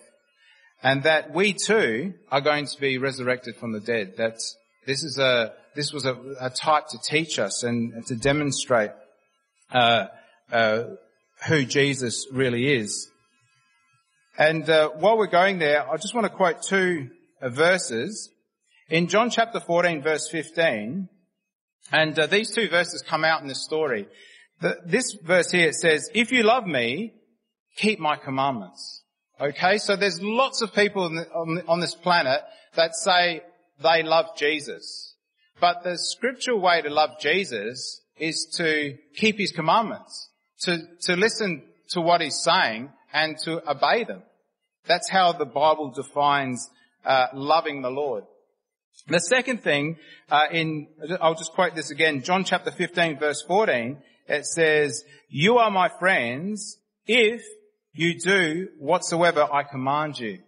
and 0.82 1.04
that 1.04 1.32
we 1.32 1.52
too 1.52 2.14
are 2.30 2.40
going 2.40 2.66
to 2.66 2.80
be 2.80 2.98
resurrected 2.98 3.56
from 3.56 3.72
the 3.72 3.80
dead. 3.80 4.14
That 4.16 4.38
this 4.86 5.02
is 5.02 5.18
a 5.18 5.52
this 5.74 5.92
was 5.92 6.04
a, 6.04 6.14
a 6.40 6.50
type 6.50 6.88
to 6.88 6.98
teach 6.98 7.38
us 7.38 7.62
and 7.62 8.04
to 8.06 8.16
demonstrate 8.16 8.90
uh, 9.72 10.06
uh, 10.50 10.84
who 11.46 11.64
Jesus 11.64 12.26
really 12.32 12.74
is. 12.74 13.08
And 14.42 14.68
uh, 14.68 14.88
while 14.98 15.16
we're 15.16 15.28
going 15.28 15.60
there, 15.60 15.88
I 15.88 15.96
just 15.98 16.16
want 16.16 16.24
to 16.24 16.36
quote 16.36 16.62
two 16.62 17.10
uh, 17.40 17.48
verses 17.48 18.28
in 18.88 19.06
John 19.06 19.30
chapter 19.30 19.60
14, 19.60 20.02
verse 20.02 20.28
15. 20.28 21.08
And 21.92 22.18
uh, 22.18 22.26
these 22.26 22.50
two 22.50 22.68
verses 22.68 23.04
come 23.06 23.24
out 23.24 23.40
in 23.40 23.46
this 23.46 23.62
story. 23.62 24.08
The, 24.60 24.78
this 24.84 25.16
verse 25.22 25.52
here 25.52 25.72
says, 25.72 26.10
"If 26.12 26.32
you 26.32 26.42
love 26.42 26.66
me, 26.66 27.12
keep 27.76 28.00
my 28.00 28.16
commandments." 28.16 29.04
Okay, 29.40 29.78
so 29.78 29.94
there's 29.94 30.20
lots 30.20 30.60
of 30.60 30.74
people 30.74 31.04
on, 31.04 31.14
the, 31.14 31.30
on, 31.30 31.62
on 31.68 31.78
this 31.78 31.94
planet 31.94 32.40
that 32.74 32.96
say 32.96 33.42
they 33.80 34.02
love 34.02 34.36
Jesus, 34.36 35.14
but 35.60 35.84
the 35.84 35.96
scriptural 35.96 36.60
way 36.60 36.82
to 36.82 36.90
love 36.90 37.10
Jesus 37.20 38.00
is 38.18 38.52
to 38.56 38.96
keep 39.14 39.38
his 39.38 39.52
commandments, 39.52 40.30
to 40.62 40.78
to 41.02 41.14
listen 41.14 41.62
to 41.90 42.00
what 42.00 42.20
he's 42.20 42.42
saying 42.42 42.90
and 43.12 43.38
to 43.44 43.70
obey 43.70 44.02
them. 44.02 44.22
That's 44.86 45.08
how 45.08 45.32
the 45.32 45.44
Bible 45.44 45.90
defines 45.90 46.68
uh, 47.04 47.26
loving 47.34 47.82
the 47.82 47.90
Lord. 47.90 48.24
The 49.08 49.20
second 49.20 49.62
thing, 49.62 49.96
uh, 50.30 50.46
in 50.50 50.88
I'll 51.20 51.34
just 51.34 51.52
quote 51.52 51.74
this 51.74 51.90
again, 51.90 52.22
John 52.22 52.44
chapter 52.44 52.70
15, 52.70 53.18
verse 53.18 53.42
14. 53.46 53.98
It 54.28 54.46
says, 54.46 55.04
"You 55.28 55.58
are 55.58 55.70
my 55.70 55.88
friends 55.88 56.78
if 57.06 57.42
you 57.94 58.18
do 58.18 58.68
whatsoever 58.78 59.48
I 59.50 59.62
command 59.62 60.18
you." 60.18 60.40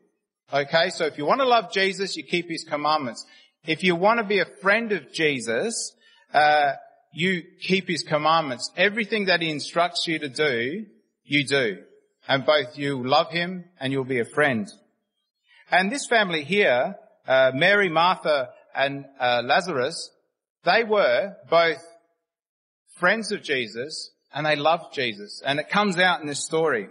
Okay, 0.53 0.91
so 0.91 1.07
if 1.07 1.17
you 1.17 1.25
want 1.25 1.41
to 1.41 1.47
love 1.47 1.73
Jesus, 1.73 2.17
you 2.17 2.23
keep 2.23 2.49
His 2.49 2.65
commandments. 2.65 3.25
If 3.67 3.83
you 3.83 3.97
want 3.97 4.19
to 4.19 4.25
be 4.25 4.41
a 4.41 4.47
friend 4.61 4.93
of 4.93 5.13
Jesus, 5.13 5.93
uh, 6.33 6.73
you 7.13 7.43
keep 7.61 7.89
His 7.89 8.03
commandments. 8.03 8.71
Everything 8.77 9.25
that 9.27 9.41
He 9.41 9.51
instructs 9.51 10.07
you 10.07 10.19
to 10.19 10.29
do, 10.29 10.87
you 11.25 11.47
do 11.47 11.79
and 12.29 12.47
both 12.47 12.79
you 12.79 13.07
love 13.07 13.31
him 13.31 13.65
and 13.81 13.93
you'll 13.93 14.05
be 14.05 14.21
a 14.21 14.25
friend. 14.25 14.69
And 15.71 15.91
this 15.91 16.07
family 16.07 16.45
here, 16.45 16.97
uh, 17.27 17.53
Mary, 17.55 17.89
Martha, 17.89 18.51
and 18.75 19.05
uh, 19.21 19.43
Lazarus, 19.45 20.11
they 20.65 20.85
were 20.85 21.35
both 21.51 21.83
friends 22.99 23.33
of 23.33 23.43
Jesus 23.43 24.11
and 24.33 24.47
they 24.47 24.57
loved 24.57 24.95
Jesus. 24.95 25.43
And 25.45 25.59
it 25.59 25.69
comes 25.69 25.99
out 25.99 26.21
in 26.21 26.27
this 26.27 26.45
story. 26.45 26.89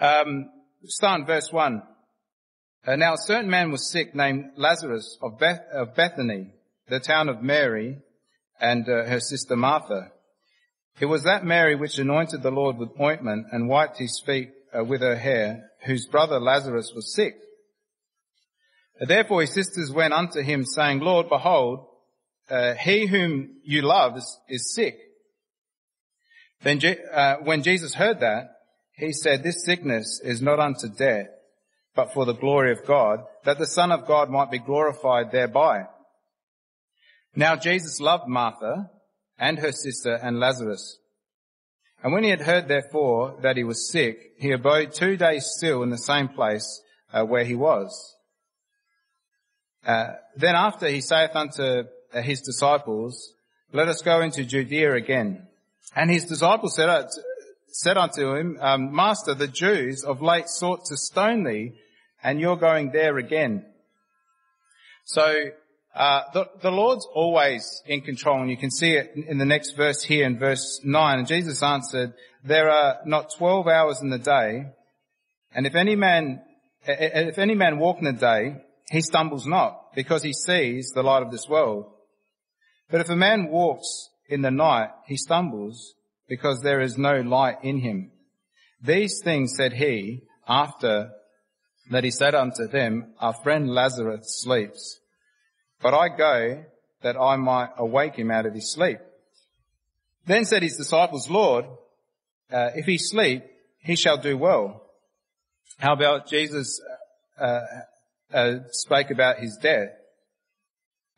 Um, 0.00 0.50
start 0.84 1.20
in 1.20 1.26
verse 1.26 1.52
1. 1.52 1.82
Uh, 2.86 2.96
now 2.96 3.14
a 3.14 3.18
certain 3.18 3.50
man 3.50 3.70
was 3.70 3.90
sick 3.90 4.14
named 4.14 4.50
Lazarus 4.56 5.18
of, 5.22 5.38
Beth- 5.38 5.66
of 5.72 5.94
Bethany, 5.94 6.52
the 6.88 7.00
town 7.00 7.28
of 7.28 7.42
Mary, 7.42 7.98
and 8.60 8.88
uh, 8.88 9.04
her 9.06 9.20
sister 9.20 9.56
Martha. 9.56 10.12
It 10.98 11.06
was 11.06 11.24
that 11.24 11.44
Mary 11.44 11.74
which 11.74 11.98
anointed 11.98 12.42
the 12.42 12.50
Lord 12.50 12.78
with 12.78 12.98
ointment 13.00 13.46
and 13.52 13.68
wiped 13.68 13.98
his 13.98 14.22
feet 14.24 14.50
uh, 14.76 14.82
with 14.84 15.02
her 15.02 15.16
hair, 15.16 15.70
whose 15.84 16.06
brother 16.06 16.40
Lazarus 16.40 16.92
was 16.94 17.14
sick. 17.14 17.36
Therefore 18.98 19.42
his 19.42 19.52
sisters 19.52 19.92
went 19.92 20.14
unto 20.14 20.40
him 20.40 20.64
saying, 20.64 21.00
Lord, 21.00 21.28
behold, 21.28 21.86
uh, 22.48 22.74
he 22.74 23.06
whom 23.06 23.56
you 23.62 23.82
love 23.82 24.16
is, 24.16 24.38
is 24.48 24.74
sick. 24.74 24.96
Then 26.62 26.80
uh, 27.12 27.36
when 27.42 27.62
Jesus 27.62 27.94
heard 27.94 28.20
that, 28.20 28.50
he 28.94 29.12
said, 29.12 29.42
this 29.42 29.64
sickness 29.64 30.22
is 30.24 30.40
not 30.40 30.58
unto 30.58 30.88
death, 30.88 31.26
but 31.94 32.14
for 32.14 32.24
the 32.24 32.32
glory 32.32 32.72
of 32.72 32.86
God, 32.86 33.20
that 33.44 33.58
the 33.58 33.66
Son 33.66 33.92
of 33.92 34.06
God 34.06 34.30
might 34.30 34.50
be 34.50 34.58
glorified 34.58 35.30
thereby. 35.30 35.84
Now 37.34 37.56
Jesus 37.56 38.00
loved 38.00 38.26
Martha 38.26 38.90
and 39.38 39.58
her 39.58 39.72
sister 39.72 40.14
and 40.14 40.40
Lazarus. 40.40 40.98
And 42.02 42.12
when 42.12 42.24
he 42.24 42.30
had 42.30 42.42
heard 42.42 42.68
therefore 42.68 43.36
that 43.42 43.56
he 43.56 43.64
was 43.64 43.90
sick, 43.90 44.32
he 44.38 44.52
abode 44.52 44.92
two 44.92 45.16
days 45.16 45.46
still 45.56 45.82
in 45.82 45.90
the 45.90 45.98
same 45.98 46.28
place 46.28 46.82
uh, 47.12 47.24
where 47.24 47.44
he 47.44 47.54
was. 47.54 48.14
Uh, 49.84 50.14
then 50.36 50.54
after 50.54 50.88
he 50.88 51.00
saith 51.00 51.34
unto 51.34 51.84
uh, 52.12 52.22
his 52.22 52.40
disciples, 52.40 53.32
let 53.72 53.88
us 53.88 54.02
go 54.02 54.20
into 54.20 54.44
Judea 54.44 54.94
again. 54.94 55.46
And 55.94 56.10
his 56.10 56.24
disciples 56.24 56.74
said, 56.74 56.88
uh, 56.88 57.06
said 57.68 57.96
unto 57.96 58.34
him, 58.34 58.58
um, 58.60 58.94
Master, 58.94 59.34
the 59.34 59.48
Jews 59.48 60.04
of 60.04 60.22
late 60.22 60.48
sought 60.48 60.84
to 60.86 60.96
stone 60.96 61.44
thee, 61.44 61.72
and 62.22 62.40
you're 62.40 62.56
going 62.56 62.90
there 62.90 63.16
again. 63.18 63.64
So 65.04 65.50
uh, 65.96 66.22
the, 66.34 66.46
the, 66.60 66.70
Lord's 66.70 67.06
always 67.14 67.82
in 67.86 68.02
control, 68.02 68.42
and 68.42 68.50
you 68.50 68.56
can 68.58 68.70
see 68.70 68.92
it 68.92 69.12
in 69.16 69.38
the 69.38 69.46
next 69.46 69.72
verse 69.72 70.02
here 70.02 70.26
in 70.26 70.38
verse 70.38 70.80
9. 70.84 71.18
And 71.18 71.26
Jesus 71.26 71.62
answered, 71.62 72.12
there 72.44 72.70
are 72.70 72.98
not 73.06 73.32
12 73.38 73.66
hours 73.66 74.02
in 74.02 74.10
the 74.10 74.18
day, 74.18 74.66
and 75.52 75.66
if 75.66 75.74
any 75.74 75.96
man, 75.96 76.42
if 76.86 77.38
any 77.38 77.54
man 77.54 77.78
walk 77.78 77.98
in 77.98 78.04
the 78.04 78.12
day, 78.12 78.56
he 78.90 79.00
stumbles 79.00 79.46
not, 79.46 79.94
because 79.94 80.22
he 80.22 80.34
sees 80.34 80.90
the 80.90 81.02
light 81.02 81.22
of 81.22 81.32
this 81.32 81.48
world. 81.48 81.86
But 82.90 83.00
if 83.00 83.08
a 83.08 83.16
man 83.16 83.48
walks 83.48 84.10
in 84.28 84.42
the 84.42 84.50
night, 84.50 84.90
he 85.06 85.16
stumbles, 85.16 85.94
because 86.28 86.60
there 86.60 86.82
is 86.82 86.98
no 86.98 87.20
light 87.20 87.56
in 87.62 87.80
him. 87.80 88.12
These 88.82 89.22
things 89.24 89.54
said 89.56 89.72
he, 89.72 90.24
after 90.46 91.10
that 91.90 92.04
he 92.04 92.10
said 92.10 92.34
unto 92.34 92.68
them, 92.68 93.14
Our 93.18 93.32
friend 93.32 93.68
Lazarus 93.70 94.42
sleeps, 94.42 95.00
but 95.82 95.94
I 95.94 96.08
go 96.08 96.64
that 97.02 97.16
I 97.16 97.36
might 97.36 97.70
awake 97.76 98.16
him 98.16 98.30
out 98.30 98.46
of 98.46 98.54
his 98.54 98.72
sleep. 98.72 98.98
Then 100.26 100.44
said 100.44 100.62
his 100.62 100.76
disciples, 100.76 101.30
Lord, 101.30 101.66
uh, 102.50 102.70
if 102.74 102.86
he 102.86 102.98
sleep, 102.98 103.44
he 103.78 103.96
shall 103.96 104.16
do 104.16 104.36
well. 104.36 104.82
How 105.78 105.92
about 105.92 106.28
Jesus 106.28 106.80
uh, 107.38 107.60
uh, 108.32 108.54
spoke 108.70 109.10
about 109.10 109.38
his 109.38 109.58
death, 109.62 109.90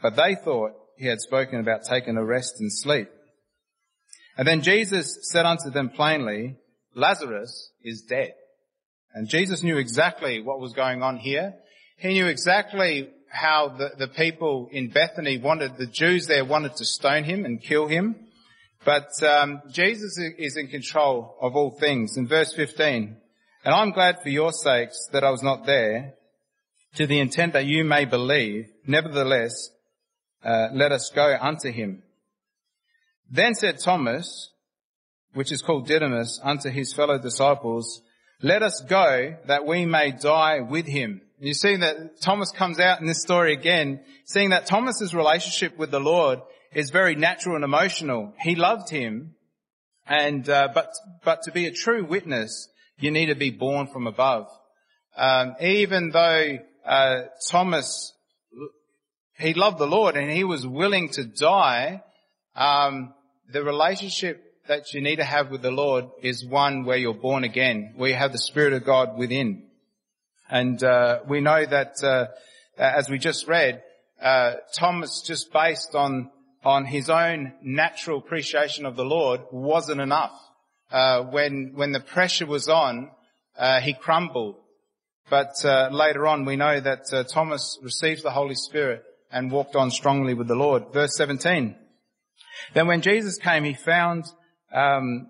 but 0.03 0.17
they 0.17 0.35
thought 0.35 0.73
he 0.97 1.07
had 1.07 1.21
spoken 1.21 1.61
about 1.61 1.85
taking 1.85 2.17
a 2.17 2.25
rest 2.25 2.55
and 2.61 2.73
sleep. 2.73 3.09
And 4.37 4.47
then 4.47 4.63
Jesus 4.63 5.19
said 5.23 5.47
unto 5.47 5.71
them 5.71 5.91
plainly, 5.91 6.57
Lazarus 6.95 7.71
is 7.83 8.03
dead. 8.03 8.35
And 9.15 9.29
Jesus 9.29 9.63
knew 9.63 9.79
exactly 9.79 10.43
what 10.43 10.61
was 10.61 10.73
going 10.73 11.03
on 11.03 11.17
here. 11.17 11.55
He 11.97 12.09
knew 12.09 12.27
exactly 12.27 13.09
how 13.31 13.69
the, 13.69 13.91
the 13.99 14.09
people 14.09 14.69
in 14.73 14.91
Bethany 14.91 15.39
wanted, 15.39 15.77
the 15.77 15.87
Jews 15.87 16.27
there 16.27 16.45
wanted 16.45 16.77
to 16.77 16.85
stone 16.85 17.25
him 17.25 17.45
and 17.45 17.63
kill 17.63 17.87
him. 17.87 18.17
But 18.85 19.11
um, 19.23 19.63
Jesus 19.71 20.19
is 20.39 20.57
in 20.57 20.69
control 20.69 21.37
of 21.41 21.57
all 21.57 21.71
things. 21.71 22.17
In 22.17 22.27
verse 22.27 22.53
15, 22.55 23.17
and 23.65 23.75
I'm 23.75 23.91
glad 23.93 24.23
for 24.23 24.29
your 24.29 24.53
sakes 24.53 25.09
that 25.13 25.25
I 25.25 25.31
was 25.31 25.43
not 25.43 25.67
there, 25.67 26.15
to 26.95 27.07
the 27.07 27.21
intent 27.21 27.53
that 27.53 27.67
you 27.67 27.85
may 27.85 28.05
believe. 28.05 28.69
Nevertheless, 28.87 29.71
uh, 30.45 30.69
let 30.73 30.93
us 30.93 31.11
go 31.15 31.37
unto 31.41 31.71
him. 31.71 32.03
Then 33.31 33.55
said 33.55 33.79
Thomas, 33.79 34.51
which 35.35 35.53
is 35.53 35.61
called 35.61 35.87
Didymus, 35.87 36.41
unto 36.43 36.71
his 36.71 36.95
fellow 36.95 37.19
disciples, 37.19 38.01
let 38.43 38.63
us 38.63 38.83
go 38.89 39.37
that 39.47 39.67
we 39.67 39.87
may 39.87 40.13
die 40.13 40.61
with 40.61 40.87
him. 40.87 41.21
You 41.41 41.55
see 41.55 41.77
that 41.77 42.21
Thomas 42.21 42.51
comes 42.51 42.81
out 42.81 43.01
in 43.01 43.07
this 43.07 43.23
story 43.23 43.53
again, 43.53 44.01
seeing 44.25 44.51
that 44.51 44.67
Thomas's 44.67 45.15
relationship 45.15 45.79
with 45.79 45.91
the 45.91 46.01
Lord 46.01 46.41
is 46.73 46.91
very 46.91 47.15
natural 47.15 47.55
and 47.55 47.65
emotional. 47.65 48.33
He 48.41 48.55
loved 48.57 48.91
him, 48.91 49.35
and 50.07 50.49
uh, 50.49 50.69
but 50.75 50.91
but 51.25 51.43
to 51.43 51.53
be 51.53 51.67
a 51.67 51.73
true 51.73 52.05
witness, 52.05 52.69
you 52.99 53.11
need 53.11 53.27
to 53.27 53.35
be 53.35 53.51
born 53.51 53.87
from 53.87 54.07
above. 54.07 54.49
Um, 55.17 55.55
even 55.61 56.11
though 56.11 56.59
uh, 56.85 57.23
Thomas 57.51 58.13
he 59.39 59.55
loved 59.55 59.79
the 59.79 59.87
Lord 59.87 60.17
and 60.17 60.31
he 60.31 60.45
was 60.45 60.67
willing 60.67 61.09
to 61.11 61.25
die, 61.25 62.03
um, 62.57 63.15
the 63.53 63.63
relationship 63.63 64.43
that 64.69 64.93
you 64.93 65.01
need 65.01 65.17
to 65.17 65.25
have 65.25 65.51
with 65.51 65.63
the 65.63 65.71
Lord 65.71 66.05
is 66.23 66.45
one 66.45 66.85
where 66.85 66.99
you're 66.99 67.15
born 67.15 67.43
again, 67.43 67.95
where 67.97 68.11
you 68.11 68.17
have 68.17 68.33
the 68.33 68.39
Spirit 68.39 68.75
of 68.75 68.85
God 68.85 69.19
within. 69.19 69.65
And 70.51 70.83
uh, 70.83 71.21
we 71.27 71.41
know 71.41 71.65
that, 71.65 72.03
uh, 72.03 72.27
as 72.79 73.11
we 73.11 73.19
just 73.19 73.49
read, 73.49 73.83
uh, 74.23 74.55
Thomas, 74.75 75.23
just 75.27 75.53
based 75.53 75.95
on 75.95 76.31
on 76.65 76.85
his 76.85 77.09
own 77.09 77.53
natural 77.63 78.19
appreciation 78.19 78.85
of 78.85 78.97
the 78.97 79.05
Lord, 79.05 79.41
wasn't 79.53 80.01
enough. 80.01 80.37
Uh, 80.91 81.23
when 81.23 81.73
when 81.75 81.93
the 81.93 82.01
pressure 82.01 82.47
was 82.47 82.69
on, 82.69 83.11
uh, 83.59 83.81
he 83.81 83.95
crumbled 83.95 84.57
But 85.31 85.65
uh, 85.65 85.89
later 85.93 86.27
on, 86.27 86.45
we 86.45 86.57
know 86.57 86.81
that 86.81 87.29
Thomas 87.33 87.79
received 87.83 88.23
the 88.23 88.31
Holy 88.31 88.55
Spirit 88.55 89.03
and 89.31 89.53
walked 89.53 89.77
on 89.77 89.91
strongly 89.91 90.35
with 90.35 90.49
the 90.49 90.55
Lord. 90.55 90.93
Verse 90.93 91.15
17. 91.17 91.77
Then 92.75 92.87
when 92.87 93.03
Jesus 93.03 93.39
came, 93.39 93.65
he 93.65 93.75
found 93.75 94.25
um, 94.73 95.29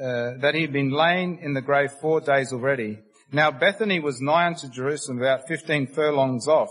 uh, 0.00 0.38
that 0.40 0.54
he 0.54 0.62
had 0.62 0.72
been 0.72 0.90
lain 0.90 1.38
in 1.42 1.54
the 1.54 1.60
grave 1.60 1.90
four 2.00 2.20
days 2.20 2.52
already. 2.52 3.00
Now 3.32 3.50
Bethany 3.50 4.00
was 4.00 4.20
nigh 4.20 4.46
unto 4.46 4.68
Jerusalem, 4.68 5.18
about 5.18 5.48
fifteen 5.48 5.86
furlongs 5.86 6.48
off, 6.48 6.70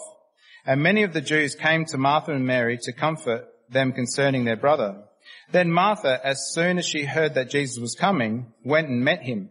and 0.65 0.81
many 0.81 1.03
of 1.03 1.13
the 1.13 1.21
Jews 1.21 1.55
came 1.55 1.85
to 1.85 1.97
Martha 1.97 2.31
and 2.31 2.47
Mary 2.47 2.77
to 2.83 2.93
comfort 2.93 3.45
them 3.69 3.91
concerning 3.91 4.45
their 4.45 4.55
brother. 4.55 5.03
Then 5.51 5.71
Martha, 5.71 6.19
as 6.23 6.51
soon 6.53 6.77
as 6.77 6.85
she 6.85 7.03
heard 7.05 7.35
that 7.35 7.49
Jesus 7.49 7.79
was 7.79 7.95
coming, 7.95 8.53
went 8.63 8.87
and 8.87 9.03
met 9.03 9.21
him. 9.21 9.49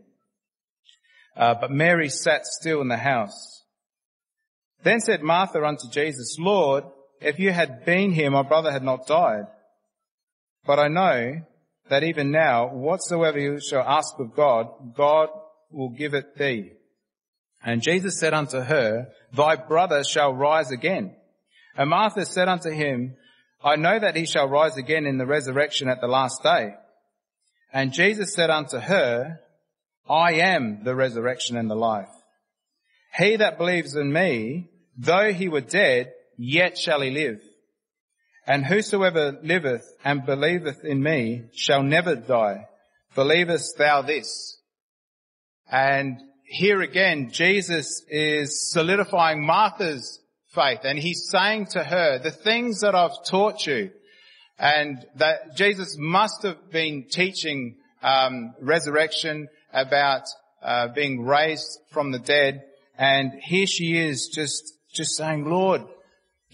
Uh, 1.36 1.54
but 1.60 1.70
Mary 1.70 2.08
sat 2.08 2.46
still 2.46 2.80
in 2.80 2.88
the 2.88 2.96
house. 2.96 3.62
Then 4.82 5.00
said 5.00 5.22
Martha 5.22 5.62
unto 5.64 5.88
Jesus, 5.90 6.36
Lord, 6.38 6.84
if 7.20 7.38
you 7.38 7.50
had 7.50 7.84
been 7.84 8.12
here, 8.12 8.30
my 8.30 8.42
brother 8.42 8.72
had 8.72 8.82
not 8.82 9.06
died. 9.06 9.46
But 10.66 10.78
I 10.78 10.88
know 10.88 11.42
that 11.88 12.04
even 12.04 12.30
now, 12.30 12.68
whatsoever 12.68 13.38
you 13.38 13.60
shall 13.60 13.82
ask 13.82 14.14
of 14.18 14.34
God, 14.34 14.94
God 14.96 15.28
will 15.70 15.90
give 15.90 16.14
it 16.14 16.36
thee. 16.36 16.72
And 17.64 17.82
Jesus 17.82 18.18
said 18.18 18.34
unto 18.34 18.60
her, 18.60 19.08
Thy 19.32 19.56
brother 19.56 20.04
shall 20.04 20.32
rise 20.32 20.70
again. 20.70 21.16
And 21.76 21.90
Martha 21.90 22.24
said 22.24 22.48
unto 22.48 22.70
him, 22.70 23.16
I 23.62 23.76
know 23.76 23.98
that 23.98 24.16
he 24.16 24.26
shall 24.26 24.48
rise 24.48 24.76
again 24.76 25.06
in 25.06 25.18
the 25.18 25.26
resurrection 25.26 25.88
at 25.88 26.00
the 26.00 26.06
last 26.06 26.42
day. 26.42 26.74
And 27.72 27.92
Jesus 27.92 28.34
said 28.34 28.50
unto 28.50 28.78
her, 28.78 29.40
I 30.08 30.34
am 30.34 30.84
the 30.84 30.94
resurrection 30.94 31.56
and 31.56 31.68
the 31.68 31.74
life. 31.74 32.08
He 33.18 33.36
that 33.36 33.58
believes 33.58 33.96
in 33.96 34.12
me, 34.12 34.70
though 34.96 35.32
he 35.32 35.48
were 35.48 35.60
dead, 35.60 36.12
yet 36.36 36.78
shall 36.78 37.00
he 37.00 37.10
live. 37.10 37.40
And 38.46 38.64
whosoever 38.64 39.38
liveth 39.42 39.84
and 40.04 40.24
believeth 40.24 40.84
in 40.84 41.02
me 41.02 41.44
shall 41.52 41.82
never 41.82 42.14
die. 42.14 42.66
Believest 43.14 43.76
thou 43.76 44.02
this? 44.02 44.58
And 45.70 46.20
here 46.44 46.80
again, 46.80 47.30
Jesus 47.32 48.02
is 48.08 48.70
solidifying 48.70 49.44
Martha's 49.44 50.20
faith 50.54 50.80
and 50.84 50.98
he's 50.98 51.28
saying 51.28 51.66
to 51.72 51.82
her, 51.82 52.18
the 52.18 52.30
things 52.30 52.80
that 52.80 52.94
I've 52.94 53.24
taught 53.24 53.66
you, 53.66 53.90
and 54.58 55.04
that 55.16 55.56
Jesus 55.56 55.96
must 55.98 56.42
have 56.42 56.70
been 56.70 57.06
teaching 57.10 57.76
um, 58.02 58.54
resurrection 58.60 59.48
about 59.72 60.22
uh, 60.62 60.88
being 60.88 61.24
raised 61.24 61.78
from 61.90 62.10
the 62.10 62.18
dead, 62.18 62.62
and 62.98 63.32
here 63.42 63.66
she 63.66 63.96
is 63.98 64.28
just 64.28 64.72
just 64.94 65.16
saying, 65.16 65.44
Lord, 65.44 65.82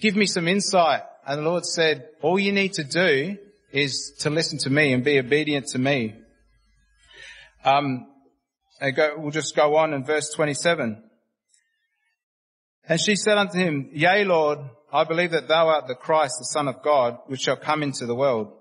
give 0.01 0.17
me 0.17 0.27
some 0.27 0.49
insight. 0.49 1.03
And 1.27 1.41
the 1.41 1.45
Lord 1.45 1.65
said, 1.65 2.09
all 2.21 2.39
you 2.39 2.53
need 2.53 2.73
to 2.75 2.85
do 2.85 3.37
is 3.73 4.15
to 4.21 4.31
listen 4.31 4.59
to 4.61 4.71
me 4.71 4.93
and 4.93 5.05
be 5.05 5.19
obedient 5.19 5.67
to 5.69 5.79
me. 5.79 6.15
Um, 7.65 8.07
go, 8.95 9.15
we'll 9.17 9.31
just 9.31 9.55
go 9.55 9.77
on 9.77 9.95
in 9.95 10.05
verse 10.05 10.31
27. 10.31 11.03
And 12.89 13.01
she 13.01 13.15
said 13.15 13.39
unto 13.39 13.59
him, 13.59 13.91
Yea, 13.93 14.25
Lord, 14.25 14.59
I 14.93 15.05
believe 15.05 15.31
that 15.31 15.49
thou 15.49 15.69
art 15.69 15.87
the 15.87 15.95
Christ, 15.95 16.35
the 16.39 16.47
Son 16.47 16.69
of 16.69 16.83
God, 16.83 17.19
which 17.27 17.43
shall 17.43 17.57
come 17.57 17.83
into 17.83 18.07
the 18.07 18.15
world. 18.15 18.53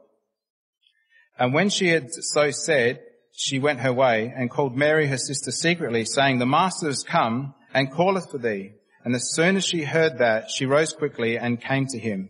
And 1.38 1.54
when 1.54 1.69
she 1.69 1.88
had 1.88 2.08
so 2.12 2.52
said, 2.52 3.02
she 3.34 3.60
went 3.60 3.80
her 3.80 3.93
way 3.93 4.32
and 4.36 4.52
called 4.52 4.78
Mary 4.78 5.08
her 5.08 5.17
sister 5.17 5.52
secretly, 5.52 6.06
saying, 6.06 6.38
The 6.38 6.45
Master 6.45 6.89
is 6.89 7.04
come 7.04 7.56
and 7.74 7.91
calleth 7.91 8.30
for 8.30 8.38
thee. 8.38 8.74
And 9.04 9.15
as 9.15 9.32
soon 9.34 9.58
as 9.58 9.65
she 9.65 9.84
heard 9.84 10.19
that, 10.19 10.52
she 10.52 10.65
rose 10.65 10.93
quickly 10.93 11.38
and 11.38 11.60
came 11.60 11.88
to 11.88 11.97
him. 11.97 12.30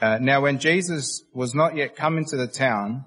Uh, 0.00 0.18
now 0.20 0.42
when 0.42 0.58
Jesus 0.58 1.22
was 1.32 1.54
not 1.54 1.76
yet 1.76 1.96
come 1.96 2.18
into 2.18 2.36
the 2.36 2.46
town, 2.46 3.04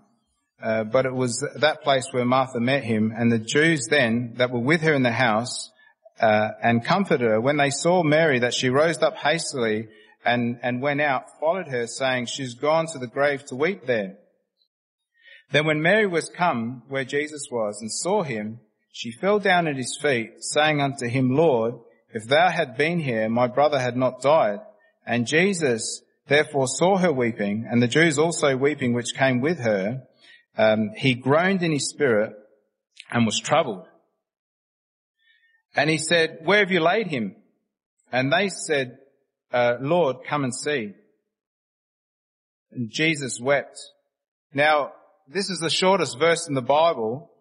uh, 0.61 0.83
but 0.83 1.05
it 1.05 1.13
was 1.13 1.45
that 1.57 1.83
place 1.83 2.07
where 2.11 2.25
Martha 2.25 2.59
met 2.59 2.83
him, 2.83 3.13
and 3.15 3.31
the 3.31 3.39
Jews 3.39 3.87
then 3.89 4.33
that 4.37 4.51
were 4.51 4.59
with 4.59 4.81
her 4.81 4.93
in 4.93 5.03
the 5.03 5.11
house 5.11 5.71
uh, 6.19 6.49
and 6.61 6.83
comforted 6.83 7.21
her, 7.21 7.39
when 7.39 7.57
they 7.57 7.69
saw 7.69 8.03
Mary 8.03 8.39
that 8.39 8.53
she 8.53 8.69
rose 8.69 9.01
up 9.01 9.15
hastily 9.15 9.87
and, 10.25 10.59
and 10.61 10.81
went 10.81 10.99
out, 10.99 11.25
followed 11.39 11.67
her, 11.67 11.87
saying, 11.87 12.25
She's 12.25 12.55
gone 12.55 12.87
to 12.87 12.99
the 12.99 13.07
grave 13.07 13.45
to 13.45 13.55
weep 13.55 13.85
there. 13.85 14.17
Then 15.51 15.65
when 15.65 15.81
Mary 15.81 16.07
was 16.07 16.29
come 16.29 16.83
where 16.89 17.05
Jesus 17.05 17.47
was 17.51 17.79
and 17.81 17.91
saw 17.91 18.23
him, 18.23 18.59
she 18.91 19.11
fell 19.11 19.39
down 19.39 19.67
at 19.67 19.77
his 19.77 19.97
feet, 20.01 20.43
saying 20.43 20.81
unto 20.81 21.07
him, 21.07 21.35
Lord, 21.35 21.75
if 22.13 22.27
thou 22.27 22.49
had 22.49 22.75
been 22.75 22.99
here, 22.99 23.29
my 23.29 23.47
brother 23.47 23.79
had 23.79 23.95
not 23.95 24.21
died. 24.21 24.59
And 25.05 25.25
Jesus 25.25 26.01
therefore 26.29 26.67
saw 26.67 26.97
her 26.97 27.11
weeping, 27.11 27.67
and 27.69 27.81
the 27.81 27.87
Jews 27.87 28.17
also 28.17 28.55
weeping 28.55 28.93
which 28.93 29.13
came 29.15 29.41
with 29.41 29.59
her. 29.59 30.03
Um, 30.57 30.91
he 30.95 31.15
groaned 31.15 31.63
in 31.63 31.71
his 31.71 31.89
spirit 31.89 32.33
and 33.11 33.25
was 33.25 33.39
troubled. 33.39 33.87
And 35.75 35.89
he 35.89 35.97
said, 35.97 36.39
Where 36.43 36.59
have 36.59 36.71
you 36.71 36.79
laid 36.79 37.07
him? 37.07 37.35
And 38.11 38.31
they 38.31 38.49
said, 38.49 38.97
uh, 39.51 39.75
Lord, 39.81 40.17
come 40.27 40.43
and 40.43 40.53
see. 40.53 40.93
And 42.71 42.91
Jesus 42.91 43.39
wept. 43.41 43.79
Now, 44.53 44.91
this 45.27 45.49
is 45.49 45.59
the 45.59 45.69
shortest 45.69 46.19
verse 46.19 46.47
in 46.47 46.55
the 46.55 46.61
Bible, 46.61 47.31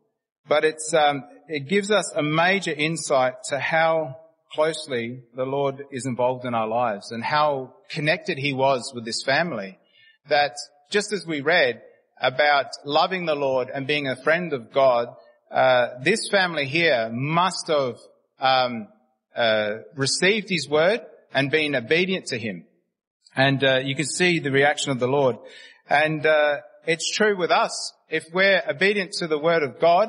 but 0.47 0.65
it's, 0.65 0.93
um, 0.95 1.25
it 1.49 1.69
gives 1.69 1.91
us 1.91 2.13
a 2.15 2.23
major 2.23 2.73
insight 2.73 3.35
to 3.49 3.59
how 3.59 4.17
closely 4.53 5.23
the 5.35 5.45
Lord 5.45 5.85
is 5.91 6.07
involved 6.07 6.45
in 6.45 6.55
our 6.55 6.69
lives 6.69 7.11
and 7.11 7.23
how 7.23 7.75
connected 7.91 8.39
he 8.39 8.53
was 8.53 8.93
with 8.95 9.05
this 9.05 9.23
family. 9.23 9.79
That 10.29 10.57
just 10.91 11.13
as 11.13 11.27
we 11.27 11.41
read 11.41 11.83
about 12.21 12.67
loving 12.85 13.27
the 13.27 13.35
Lord 13.35 13.69
and 13.73 13.87
being 13.87 14.09
a 14.09 14.17
friend 14.17 14.53
of 14.53 14.73
God, 14.73 15.09
uh, 15.51 15.89
this 16.03 16.29
family 16.31 16.67
here 16.67 17.11
must 17.13 17.69
have 17.69 17.97
um, 18.41 18.89
uh, 19.37 19.79
received 19.95 20.49
his 20.49 20.69
word 20.69 21.01
and 21.33 21.51
been 21.51 21.75
obedient 21.75 22.27
to 22.27 22.39
him. 22.39 22.65
And 23.37 23.63
uh, 23.63 23.79
you 23.85 23.95
can 23.95 24.07
see 24.07 24.41
the 24.41 24.51
reaction 24.51 24.91
of 24.91 24.99
the 24.99 25.07
Lord. 25.07 25.37
And 25.89 26.27
uh, 26.27 26.59
it's 26.87 27.11
true 27.11 27.37
with 27.37 27.51
us. 27.51 27.93
If 28.09 28.25
we're 28.33 28.63
obedient 28.69 29.13
to 29.19 29.27
the 29.27 29.39
word 29.39 29.63
of 29.63 29.81
God, 29.81 30.09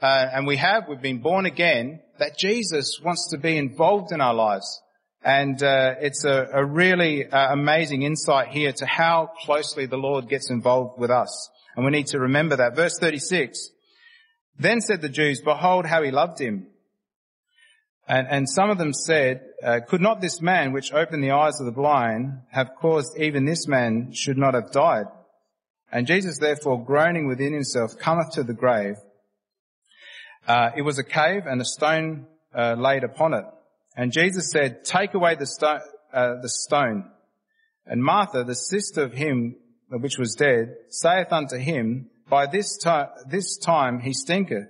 uh, 0.00 0.26
and 0.32 0.46
we 0.46 0.56
have, 0.56 0.84
we've 0.88 1.00
been 1.00 1.20
born 1.20 1.46
again, 1.46 2.00
that 2.20 2.38
Jesus 2.38 3.00
wants 3.02 3.30
to 3.30 3.38
be 3.38 3.56
involved 3.56 4.12
in 4.12 4.20
our 4.20 4.34
lives. 4.34 4.82
And 5.24 5.60
uh, 5.62 5.94
it's 6.00 6.24
a, 6.24 6.48
a 6.52 6.64
really 6.64 7.26
uh, 7.26 7.52
amazing 7.52 8.02
insight 8.02 8.48
here 8.48 8.72
to 8.72 8.86
how 8.86 9.30
closely 9.40 9.86
the 9.86 9.96
Lord 9.96 10.28
gets 10.28 10.50
involved 10.50 11.00
with 11.00 11.10
us. 11.10 11.50
And 11.74 11.84
we 11.84 11.90
need 11.90 12.08
to 12.08 12.18
remember 12.18 12.56
that. 12.56 12.76
Verse 12.76 12.98
36. 12.98 13.70
Then 14.58 14.82
said 14.82 15.00
the 15.00 15.08
Jews, 15.08 15.40
behold 15.40 15.86
how 15.86 16.02
he 16.02 16.10
loved 16.10 16.38
him. 16.38 16.66
And, 18.06 18.26
and 18.28 18.48
some 18.48 18.68
of 18.68 18.76
them 18.76 18.92
said, 18.92 19.40
uh, 19.64 19.80
could 19.88 20.02
not 20.02 20.20
this 20.20 20.42
man 20.42 20.72
which 20.72 20.92
opened 20.92 21.24
the 21.24 21.30
eyes 21.30 21.58
of 21.58 21.66
the 21.66 21.72
blind 21.72 22.40
have 22.50 22.72
caused 22.78 23.18
even 23.18 23.46
this 23.46 23.66
man 23.66 24.12
should 24.12 24.36
not 24.36 24.52
have 24.52 24.72
died? 24.72 25.06
And 25.90 26.06
Jesus 26.06 26.38
therefore 26.38 26.84
groaning 26.84 27.28
within 27.28 27.54
himself 27.54 27.96
cometh 27.98 28.32
to 28.32 28.42
the 28.42 28.52
grave. 28.52 28.96
Uh, 30.46 30.70
it 30.76 30.82
was 30.82 30.98
a 30.98 31.04
cave 31.04 31.42
and 31.46 31.60
a 31.60 31.64
stone 31.64 32.26
uh, 32.54 32.74
laid 32.78 33.04
upon 33.04 33.34
it. 33.34 33.44
And 33.96 34.12
Jesus 34.12 34.50
said, 34.50 34.84
take 34.84 35.14
away 35.14 35.36
the, 35.36 35.46
sto- 35.46 35.80
uh, 36.12 36.40
the 36.40 36.48
stone. 36.48 37.10
And 37.86 38.02
Martha, 38.02 38.44
the 38.44 38.54
sister 38.54 39.02
of 39.02 39.12
him 39.12 39.56
which 39.88 40.18
was 40.18 40.34
dead, 40.34 40.76
saith 40.88 41.32
unto 41.32 41.56
him, 41.56 42.10
by 42.28 42.46
this, 42.46 42.76
time, 42.78 43.08
this 43.28 43.58
time 43.58 44.00
he 44.00 44.12
stinketh, 44.12 44.68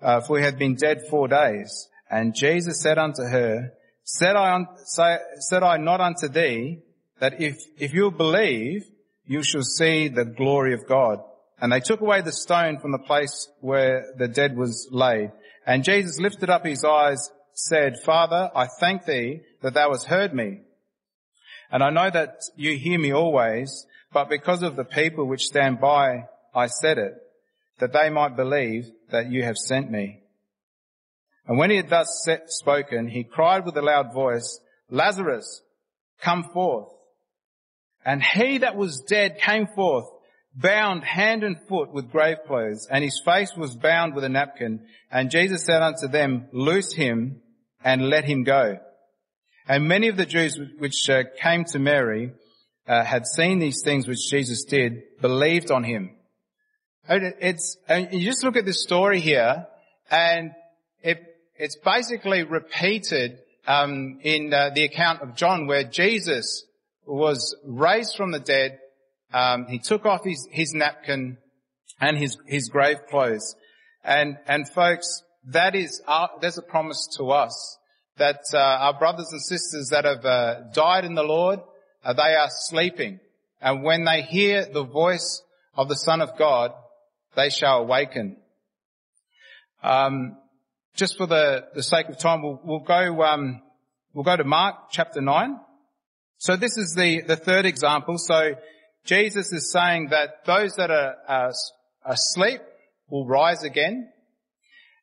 uh, 0.00 0.20
for 0.20 0.38
he 0.38 0.44
had 0.44 0.58
been 0.58 0.76
dead 0.76 1.02
four 1.10 1.26
days. 1.26 1.88
And 2.08 2.34
Jesus 2.34 2.80
said 2.80 2.98
unto 2.98 3.22
her, 3.22 3.72
said 4.04 4.36
I, 4.36 4.54
un- 4.54 4.68
say, 4.84 5.18
said 5.40 5.62
I 5.62 5.76
not 5.76 6.00
unto 6.00 6.28
thee 6.28 6.78
that 7.18 7.40
if, 7.40 7.58
if 7.78 7.92
you'll 7.92 8.10
believe, 8.12 8.84
you 9.26 9.42
shall 9.42 9.62
see 9.62 10.08
the 10.08 10.24
glory 10.24 10.74
of 10.74 10.86
God. 10.88 11.20
And 11.60 11.70
they 11.70 11.80
took 11.80 12.00
away 12.00 12.22
the 12.22 12.32
stone 12.32 12.78
from 12.78 12.92
the 12.92 12.98
place 12.98 13.48
where 13.60 14.06
the 14.16 14.28
dead 14.28 14.56
was 14.56 14.88
laid. 14.90 15.32
And 15.66 15.84
Jesus 15.84 16.18
lifted 16.18 16.48
up 16.48 16.64
his 16.64 16.84
eyes, 16.84 17.30
said, 17.52 18.00
Father, 18.04 18.50
I 18.54 18.66
thank 18.80 19.04
thee 19.04 19.40
that 19.62 19.74
thou 19.74 19.90
hast 19.90 20.06
heard 20.06 20.34
me. 20.34 20.60
And 21.70 21.82
I 21.82 21.90
know 21.90 22.10
that 22.10 22.40
you 22.56 22.76
hear 22.76 22.98
me 22.98 23.12
always, 23.12 23.86
but 24.12 24.28
because 24.28 24.62
of 24.62 24.76
the 24.76 24.84
people 24.84 25.26
which 25.26 25.44
stand 25.44 25.80
by, 25.80 26.24
I 26.54 26.66
said 26.66 26.98
it, 26.98 27.14
that 27.78 27.92
they 27.92 28.10
might 28.10 28.36
believe 28.36 28.90
that 29.10 29.30
you 29.30 29.44
have 29.44 29.56
sent 29.56 29.90
me. 29.90 30.20
And 31.46 31.58
when 31.58 31.70
he 31.70 31.76
had 31.76 31.90
thus 31.90 32.26
spoken, 32.46 33.08
he 33.08 33.24
cried 33.24 33.64
with 33.66 33.76
a 33.76 33.82
loud 33.82 34.12
voice, 34.12 34.60
Lazarus, 34.90 35.62
come 36.22 36.44
forth. 36.52 36.88
And 38.04 38.22
he 38.22 38.58
that 38.58 38.76
was 38.76 39.04
dead 39.06 39.38
came 39.38 39.66
forth, 39.66 40.06
bound 40.60 41.04
hand 41.04 41.42
and 41.42 41.60
foot 41.68 41.92
with 41.92 42.10
grave 42.10 42.38
clothes, 42.46 42.86
and 42.90 43.02
his 43.02 43.20
face 43.24 43.52
was 43.56 43.74
bound 43.74 44.14
with 44.14 44.24
a 44.24 44.28
napkin. 44.28 44.86
And 45.10 45.30
Jesus 45.30 45.64
said 45.64 45.82
unto 45.82 46.08
them, 46.08 46.46
Loose 46.52 46.92
him 46.92 47.40
and 47.82 48.08
let 48.08 48.24
him 48.24 48.44
go. 48.44 48.78
And 49.68 49.88
many 49.88 50.08
of 50.08 50.16
the 50.16 50.26
Jews 50.26 50.58
which 50.78 51.08
uh, 51.08 51.22
came 51.40 51.64
to 51.66 51.78
Mary 51.78 52.32
uh, 52.88 53.04
had 53.04 53.24
seen 53.26 53.60
these 53.60 53.82
things 53.82 54.08
which 54.08 54.28
Jesus 54.28 54.64
did, 54.64 55.20
believed 55.20 55.70
on 55.70 55.84
him. 55.84 56.16
It's, 57.08 57.76
you 57.88 58.24
just 58.24 58.42
look 58.42 58.56
at 58.56 58.64
this 58.64 58.82
story 58.82 59.20
here, 59.20 59.66
and 60.10 60.50
it, 61.02 61.22
it's 61.56 61.76
basically 61.76 62.42
repeated 62.42 63.38
um, 63.66 64.18
in 64.22 64.52
uh, 64.52 64.70
the 64.74 64.84
account 64.84 65.22
of 65.22 65.36
John, 65.36 65.68
where 65.68 65.84
Jesus 65.84 66.64
was 67.06 67.56
raised 67.64 68.16
from 68.16 68.32
the 68.32 68.40
dead. 68.40 68.79
Um, 69.32 69.66
he 69.68 69.78
took 69.78 70.06
off 70.06 70.24
his, 70.24 70.48
his 70.50 70.72
napkin 70.74 71.38
and 72.00 72.16
his 72.16 72.36
his 72.46 72.68
grave 72.68 72.98
clothes, 73.08 73.54
and 74.02 74.38
and 74.46 74.68
folks, 74.68 75.22
that 75.48 75.74
is 75.74 76.02
our, 76.06 76.30
there's 76.40 76.58
a 76.58 76.62
promise 76.62 77.08
to 77.18 77.30
us 77.30 77.78
that 78.16 78.40
uh, 78.52 78.58
our 78.58 78.98
brothers 78.98 79.28
and 79.32 79.42
sisters 79.42 79.88
that 79.90 80.04
have 80.04 80.24
uh, 80.24 80.60
died 80.72 81.04
in 81.04 81.14
the 81.14 81.22
Lord, 81.22 81.60
uh, 82.04 82.12
they 82.12 82.34
are 82.34 82.48
sleeping, 82.48 83.20
and 83.60 83.82
when 83.82 84.04
they 84.04 84.22
hear 84.22 84.66
the 84.66 84.84
voice 84.84 85.42
of 85.74 85.88
the 85.88 85.94
Son 85.94 86.20
of 86.20 86.36
God, 86.36 86.72
they 87.36 87.50
shall 87.50 87.80
awaken. 87.80 88.36
Um, 89.82 90.36
just 90.94 91.16
for 91.16 91.26
the, 91.26 91.66
the 91.74 91.82
sake 91.82 92.08
of 92.08 92.18
time, 92.18 92.42
we'll, 92.42 92.60
we'll 92.64 92.80
go 92.80 93.22
um, 93.22 93.62
we'll 94.12 94.24
go 94.24 94.36
to 94.36 94.44
Mark 94.44 94.90
chapter 94.90 95.20
nine. 95.20 95.58
So 96.38 96.56
this 96.56 96.76
is 96.76 96.94
the 96.94 97.22
the 97.22 97.36
third 97.36 97.66
example. 97.66 98.18
So 98.18 98.54
Jesus 99.04 99.52
is 99.52 99.70
saying 99.70 100.08
that 100.10 100.44
those 100.46 100.74
that 100.76 100.90
are, 100.90 101.52
asleep 102.04 102.60
will 103.08 103.26
rise 103.26 103.62
again. 103.62 104.10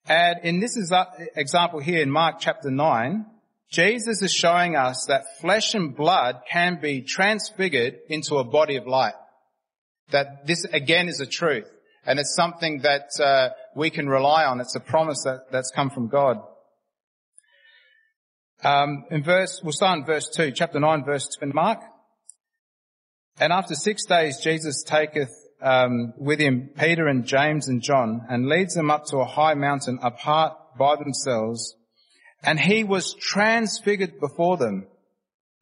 And 0.07 0.39
in 0.43 0.59
this 0.59 0.77
example 0.77 1.79
here 1.79 2.01
in 2.01 2.09
Mark 2.09 2.37
chapter 2.39 2.71
9, 2.71 3.25
Jesus 3.69 4.21
is 4.21 4.33
showing 4.33 4.75
us 4.75 5.05
that 5.07 5.39
flesh 5.41 5.73
and 5.73 5.95
blood 5.95 6.41
can 6.49 6.79
be 6.81 7.01
transfigured 7.01 7.97
into 8.07 8.37
a 8.37 8.43
body 8.43 8.77
of 8.77 8.87
light. 8.87 9.15
That 10.11 10.47
this 10.47 10.63
again 10.63 11.09
is 11.09 11.19
a 11.19 11.25
truth. 11.25 11.67
And 12.05 12.19
it's 12.19 12.33
something 12.33 12.83
that 12.83 13.09
uh, 13.19 13.49
we 13.75 13.89
can 13.89 14.07
rely 14.07 14.45
on. 14.45 14.61
It's 14.61 14.75
a 14.75 14.79
promise 14.79 15.23
that, 15.25 15.51
that's 15.51 15.71
come 15.75 15.89
from 15.89 16.07
God. 16.07 16.37
Um, 18.63 19.03
in 19.11 19.23
verse, 19.23 19.59
we'll 19.61 19.73
start 19.73 19.99
in 19.99 20.05
verse 20.05 20.29
2, 20.29 20.51
chapter 20.51 20.79
9, 20.79 21.03
verse 21.03 21.27
2 21.39 21.45
in 21.47 21.51
Mark. 21.53 21.79
And 23.39 23.53
after 23.53 23.75
six 23.75 24.05
days, 24.05 24.39
Jesus 24.39 24.83
taketh 24.83 25.31
um, 25.61 26.13
with 26.17 26.39
him 26.39 26.69
Peter 26.77 27.07
and 27.07 27.25
James 27.25 27.67
and 27.67 27.81
John 27.81 28.21
and 28.29 28.47
leads 28.47 28.73
them 28.73 28.91
up 28.91 29.05
to 29.05 29.17
a 29.17 29.25
high 29.25 29.53
mountain 29.53 29.99
apart 30.01 30.53
by 30.77 30.95
themselves. 30.95 31.75
And 32.43 32.59
he 32.59 32.83
was 32.83 33.15
transfigured 33.15 34.19
before 34.19 34.57
them 34.57 34.87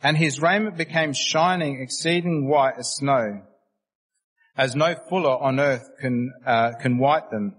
and 0.06 0.18
his 0.18 0.40
raiment 0.40 0.78
became 0.78 1.14
shining, 1.14 1.82
exceeding 1.82 2.48
white 2.48 2.76
as 2.78 2.96
snow, 2.96 3.42
as 4.56 4.76
no 4.76 4.94
fuller 5.10 5.36
on 5.36 5.60
earth 5.60 5.90
can, 6.00 6.32
uh, 6.46 6.74
can 6.80 7.00
white 7.00 7.32
them. 7.32 7.56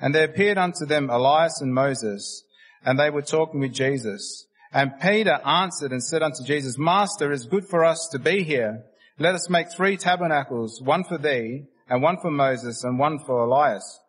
And 0.00 0.14
there 0.14 0.24
appeared 0.24 0.56
unto 0.56 0.86
them 0.86 1.10
Elias 1.10 1.60
and 1.60 1.74
Moses, 1.74 2.44
and 2.84 2.96
they 2.96 3.10
were 3.10 3.22
talking 3.22 3.58
with 3.58 3.72
Jesus. 3.72 4.46
And 4.72 5.00
Peter 5.00 5.40
answered 5.44 5.90
and 5.90 6.00
said 6.00 6.22
unto 6.22 6.44
Jesus, 6.44 6.78
Master, 6.78 7.32
it 7.32 7.34
is 7.34 7.46
good 7.46 7.66
for 7.66 7.84
us 7.84 8.08
to 8.12 8.20
be 8.20 8.44
here. 8.44 8.84
Let 9.20 9.34
us 9.34 9.50
make 9.50 9.70
three 9.70 9.98
tabernacles, 9.98 10.80
one 10.82 11.04
for 11.04 11.18
thee, 11.18 11.64
and 11.90 12.02
one 12.02 12.16
for 12.22 12.30
Moses, 12.30 12.84
and 12.84 12.98
one 12.98 13.18
for 13.26 13.44
Elias. 13.44 14.00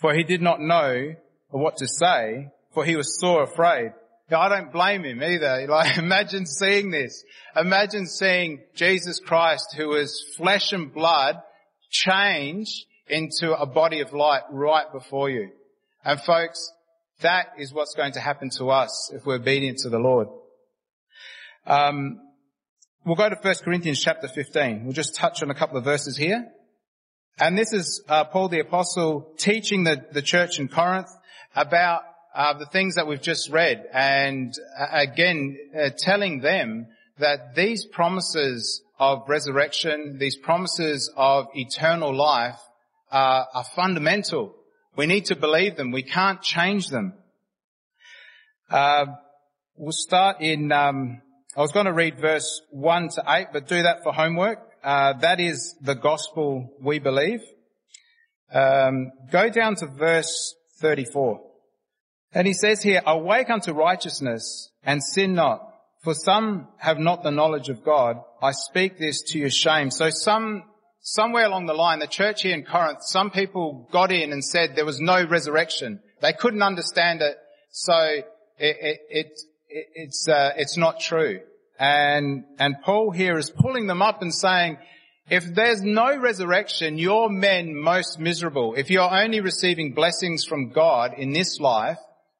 For 0.00 0.12
he 0.12 0.24
did 0.24 0.42
not 0.42 0.60
know 0.60 1.14
what 1.50 1.76
to 1.76 1.86
say, 1.86 2.48
for 2.74 2.84
he 2.84 2.96
was 2.96 3.20
sore 3.20 3.44
afraid. 3.44 3.92
I 4.28 4.48
don't 4.48 4.72
blame 4.72 5.04
him 5.04 5.22
either. 5.22 5.66
Like, 5.70 5.98
imagine 5.98 6.46
seeing 6.46 6.90
this. 6.90 7.22
Imagine 7.54 8.06
seeing 8.06 8.64
Jesus 8.74 9.20
Christ, 9.20 9.76
who 9.76 9.94
is 9.94 10.34
flesh 10.36 10.72
and 10.72 10.92
blood, 10.92 11.36
change 11.88 12.86
into 13.06 13.56
a 13.56 13.66
body 13.66 14.00
of 14.00 14.12
light 14.12 14.42
right 14.50 14.92
before 14.92 15.30
you. 15.30 15.50
And 16.04 16.20
folks, 16.20 16.72
that 17.20 17.52
is 17.56 17.72
what's 17.72 17.94
going 17.94 18.14
to 18.14 18.20
happen 18.20 18.50
to 18.58 18.70
us 18.70 19.12
if 19.14 19.24
we're 19.24 19.36
obedient 19.36 19.78
to 19.84 19.90
the 19.90 20.00
Lord. 20.00 20.26
Um, 21.64 22.18
We'll 23.06 23.14
go 23.14 23.28
to 23.28 23.36
1 23.40 23.54
Corinthians 23.62 24.00
chapter 24.00 24.26
15. 24.26 24.82
We'll 24.82 24.92
just 24.92 25.14
touch 25.14 25.40
on 25.40 25.48
a 25.48 25.54
couple 25.54 25.78
of 25.78 25.84
verses 25.84 26.16
here. 26.16 26.44
And 27.38 27.56
this 27.56 27.72
is 27.72 28.02
uh, 28.08 28.24
Paul 28.24 28.48
the 28.48 28.58
Apostle 28.58 29.32
teaching 29.38 29.84
the, 29.84 30.04
the 30.10 30.22
church 30.22 30.58
in 30.58 30.66
Corinth 30.66 31.06
about 31.54 32.02
uh, 32.34 32.54
the 32.54 32.66
things 32.66 32.96
that 32.96 33.06
we've 33.06 33.22
just 33.22 33.48
read 33.48 33.84
and 33.92 34.52
uh, 34.76 34.86
again 34.90 35.56
uh, 35.72 35.90
telling 35.96 36.40
them 36.40 36.88
that 37.18 37.54
these 37.54 37.86
promises 37.86 38.82
of 38.98 39.22
resurrection, 39.28 40.18
these 40.18 40.36
promises 40.36 41.08
of 41.16 41.46
eternal 41.54 42.12
life 42.12 42.58
are 43.12 43.64
fundamental. 43.76 44.52
We 44.96 45.06
need 45.06 45.26
to 45.26 45.36
believe 45.36 45.76
them. 45.76 45.92
We 45.92 46.02
can't 46.02 46.42
change 46.42 46.88
them. 46.88 47.14
Uh, 48.68 49.06
we'll 49.76 49.92
start 49.92 50.40
in 50.40 50.72
um, 50.72 51.22
I 51.56 51.62
was 51.62 51.72
going 51.72 51.86
to 51.86 51.92
read 51.94 52.20
verse 52.20 52.60
1 52.68 53.08
to 53.14 53.24
8, 53.26 53.46
but 53.50 53.66
do 53.66 53.82
that 53.82 54.02
for 54.02 54.12
homework. 54.12 54.58
Uh, 54.84 55.14
that 55.14 55.40
is 55.40 55.74
the 55.80 55.94
gospel 55.94 56.68
we 56.82 56.98
believe. 56.98 57.40
Um, 58.52 59.10
go 59.32 59.48
down 59.48 59.74
to 59.76 59.86
verse 59.86 60.54
34. 60.82 61.40
And 62.34 62.46
he 62.46 62.52
says 62.52 62.82
here, 62.82 63.00
awake 63.06 63.48
unto 63.48 63.72
righteousness 63.72 64.70
and 64.84 65.02
sin 65.02 65.32
not. 65.32 65.66
For 66.04 66.12
some 66.12 66.68
have 66.76 66.98
not 66.98 67.22
the 67.22 67.30
knowledge 67.30 67.70
of 67.70 67.82
God. 67.82 68.18
I 68.42 68.52
speak 68.52 68.98
this 68.98 69.22
to 69.28 69.38
your 69.38 69.48
shame. 69.48 69.90
So 69.90 70.10
some, 70.10 70.64
somewhere 71.00 71.46
along 71.46 71.64
the 71.64 71.72
line, 71.72 72.00
the 72.00 72.06
church 72.06 72.42
here 72.42 72.54
in 72.54 72.64
Corinth, 72.64 72.98
some 73.00 73.30
people 73.30 73.88
got 73.90 74.12
in 74.12 74.30
and 74.30 74.44
said 74.44 74.76
there 74.76 74.84
was 74.84 75.00
no 75.00 75.24
resurrection. 75.24 76.00
They 76.20 76.34
couldn't 76.34 76.62
understand 76.62 77.22
it. 77.22 77.38
So 77.70 77.98
it, 77.98 78.26
it, 78.58 79.00
it 79.08 79.40
it's, 79.94 80.28
uh, 80.28 80.52
it's 80.56 80.76
not 80.76 81.00
true. 81.00 81.40
And, 81.78 82.44
and 82.58 82.76
Paul 82.82 83.10
here 83.10 83.36
is 83.38 83.50
pulling 83.50 83.86
them 83.86 84.02
up 84.02 84.22
and 84.22 84.32
saying, 84.32 84.78
if 85.28 85.44
there's 85.54 85.82
no 85.82 86.16
resurrection, 86.16 86.98
you're 86.98 87.28
men 87.28 87.76
most 87.76 88.18
miserable. 88.18 88.74
If 88.74 88.90
you're 88.90 89.10
only 89.10 89.40
receiving 89.40 89.92
blessings 89.92 90.44
from 90.44 90.70
God 90.70 91.14
in 91.18 91.32
this 91.32 91.58
life, 91.58 91.98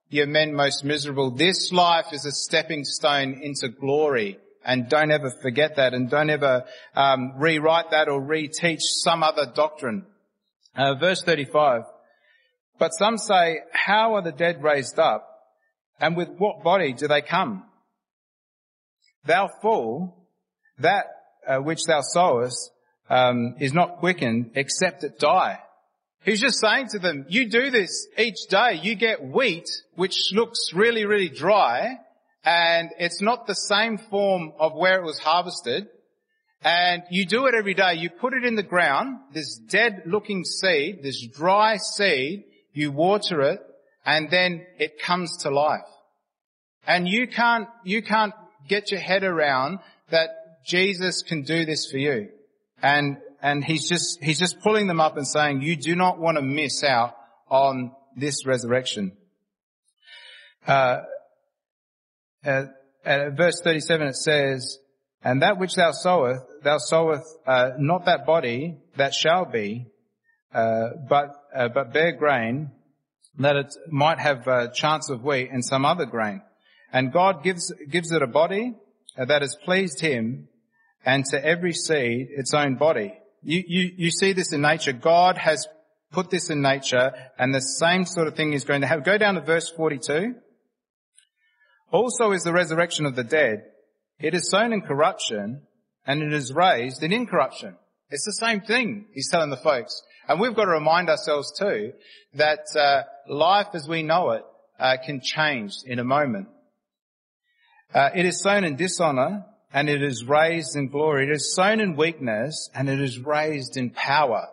you're 0.08 0.28
men 0.28 0.54
most 0.54 0.84
miserable. 0.84 1.32
This 1.32 1.72
life 1.72 2.12
is 2.12 2.24
a 2.24 2.30
stepping 2.30 2.84
stone 2.84 3.40
into 3.42 3.68
glory. 3.68 4.38
And 4.64 4.88
don't 4.88 5.10
ever 5.10 5.30
forget 5.42 5.76
that 5.76 5.94
and 5.94 6.08
don't 6.08 6.30
ever 6.30 6.64
um, 6.94 7.34
rewrite 7.38 7.90
that 7.90 8.08
or 8.08 8.20
reteach 8.20 8.80
some 8.80 9.22
other 9.22 9.46
doctrine. 9.52 10.06
Uh, 10.76 10.94
verse 10.94 11.22
35. 11.22 11.82
But 12.78 12.92
some 12.92 13.18
say, 13.18 13.60
how 13.72 14.14
are 14.14 14.22
the 14.22 14.32
dead 14.32 14.62
raised 14.62 14.98
up? 14.98 15.35
And 16.00 16.16
with 16.16 16.28
what 16.38 16.62
body 16.62 16.92
do 16.92 17.08
they 17.08 17.22
come? 17.22 17.64
Thou 19.24 19.48
fool, 19.60 20.28
that 20.78 21.06
uh, 21.46 21.58
which 21.58 21.84
thou 21.84 22.00
sowest 22.00 22.70
um, 23.08 23.56
is 23.60 23.72
not 23.72 23.98
quickened 23.98 24.52
except 24.54 25.04
it 25.04 25.18
die. 25.18 25.58
He's 26.24 26.40
just 26.40 26.58
saying 26.58 26.88
to 26.88 26.98
them, 26.98 27.24
you 27.28 27.48
do 27.48 27.70
this 27.70 28.08
each 28.18 28.48
day. 28.50 28.80
You 28.82 28.96
get 28.96 29.22
wheat, 29.22 29.68
which 29.94 30.32
looks 30.32 30.72
really, 30.74 31.04
really 31.04 31.28
dry, 31.28 31.98
and 32.44 32.90
it's 32.98 33.22
not 33.22 33.46
the 33.46 33.54
same 33.54 33.96
form 33.96 34.52
of 34.58 34.74
where 34.74 34.98
it 34.98 35.04
was 35.04 35.20
harvested. 35.20 35.86
And 36.62 37.04
you 37.10 37.26
do 37.26 37.46
it 37.46 37.54
every 37.54 37.74
day. 37.74 37.94
You 37.94 38.10
put 38.10 38.32
it 38.32 38.44
in 38.44 38.56
the 38.56 38.64
ground, 38.64 39.18
this 39.32 39.56
dead 39.56 40.02
looking 40.06 40.44
seed, 40.44 41.00
this 41.02 41.24
dry 41.28 41.76
seed, 41.76 42.44
you 42.72 42.90
water 42.90 43.42
it, 43.42 43.60
and 44.06 44.30
then 44.30 44.64
it 44.78 45.00
comes 45.00 45.38
to 45.38 45.50
life. 45.50 45.80
And 46.86 47.08
you 47.08 47.26
can't, 47.26 47.68
you 47.84 48.02
can't 48.02 48.32
get 48.68 48.92
your 48.92 49.00
head 49.00 49.24
around 49.24 49.80
that 50.10 50.30
Jesus 50.64 51.22
can 51.22 51.42
do 51.42 51.66
this 51.66 51.90
for 51.90 51.98
you. 51.98 52.28
And, 52.82 53.18
and 53.42 53.64
he's 53.64 53.88
just, 53.88 54.22
he's 54.22 54.38
just 54.38 54.60
pulling 54.60 54.86
them 54.86 55.00
up 55.00 55.16
and 55.16 55.26
saying, 55.26 55.62
you 55.62 55.76
do 55.76 55.96
not 55.96 56.18
want 56.18 56.36
to 56.36 56.42
miss 56.42 56.84
out 56.84 57.16
on 57.50 57.90
this 58.16 58.46
resurrection. 58.46 59.12
Uh, 60.66 60.98
at, 62.44 62.66
at 63.04 63.36
verse 63.36 63.60
37 63.62 64.06
it 64.08 64.16
says, 64.16 64.78
and 65.24 65.42
that 65.42 65.58
which 65.58 65.74
thou 65.74 65.90
sowest, 65.90 66.42
thou 66.62 66.78
sowest 66.78 67.24
uh, 67.46 67.70
not 67.78 68.06
that 68.06 68.24
body 68.26 68.78
that 68.96 69.14
shall 69.14 69.44
be, 69.44 69.86
uh, 70.54 70.90
but 71.08 71.30
uh, 71.54 71.68
but 71.68 71.92
bare 71.92 72.12
grain, 72.12 72.70
that 73.38 73.56
it 73.56 73.74
might 73.88 74.18
have 74.18 74.46
a 74.46 74.70
chance 74.72 75.10
of 75.10 75.22
wheat 75.22 75.50
and 75.52 75.64
some 75.64 75.84
other 75.84 76.06
grain. 76.06 76.42
And 76.92 77.12
God 77.12 77.42
gives, 77.42 77.72
gives 77.90 78.12
it 78.12 78.22
a 78.22 78.26
body 78.26 78.74
uh, 79.18 79.24
that 79.26 79.42
has 79.42 79.56
pleased 79.64 80.00
him 80.00 80.48
and 81.04 81.24
to 81.26 81.44
every 81.44 81.72
seed 81.72 82.28
its 82.30 82.54
own 82.54 82.76
body. 82.76 83.14
You, 83.42 83.62
you, 83.66 83.92
you 83.96 84.10
see 84.10 84.32
this 84.32 84.52
in 84.52 84.62
nature. 84.62 84.92
God 84.92 85.38
has 85.38 85.66
put 86.10 86.30
this 86.30 86.50
in 86.50 86.62
nature 86.62 87.12
and 87.38 87.54
the 87.54 87.60
same 87.60 88.04
sort 88.04 88.26
of 88.26 88.34
thing 88.34 88.52
is 88.52 88.64
going 88.64 88.80
to 88.80 88.86
happen. 88.86 89.04
Go 89.04 89.18
down 89.18 89.34
to 89.34 89.40
verse 89.40 89.70
42. 89.70 90.34
Also 91.92 92.32
is 92.32 92.42
the 92.42 92.52
resurrection 92.52 93.06
of 93.06 93.14
the 93.14 93.24
dead. 93.24 93.64
It 94.18 94.34
is 94.34 94.50
sown 94.50 94.72
in 94.72 94.80
corruption 94.80 95.62
and 96.06 96.22
it 96.22 96.32
is 96.32 96.52
raised 96.52 97.02
in 97.02 97.12
incorruption. 97.12 97.76
It's 98.08 98.24
the 98.24 98.32
same 98.32 98.60
thing, 98.60 99.06
he's 99.12 99.30
telling 99.30 99.50
the 99.50 99.56
folks. 99.56 100.00
And 100.28 100.40
we've 100.40 100.54
got 100.54 100.64
to 100.64 100.70
remind 100.70 101.08
ourselves 101.08 101.52
too 101.58 101.92
that 102.34 102.66
uh, 102.76 103.02
life 103.28 103.68
as 103.74 103.88
we 103.88 104.02
know 104.02 104.30
it 104.32 104.44
uh, 104.78 104.96
can 105.04 105.20
change 105.20 105.74
in 105.84 105.98
a 105.98 106.04
moment. 106.04 106.48
Uh, 107.94 108.10
it 108.14 108.26
is 108.26 108.40
sown 108.40 108.64
in 108.64 108.76
dishonor 108.76 109.44
and 109.72 109.88
it 109.88 110.02
is 110.02 110.24
raised 110.24 110.76
in 110.76 110.88
glory. 110.88 111.28
It 111.28 111.32
is 111.32 111.54
sown 111.54 111.80
in 111.80 111.96
weakness 111.96 112.70
and 112.74 112.88
it 112.88 113.00
is 113.00 113.18
raised 113.20 113.76
in 113.76 113.90
power. 113.90 114.48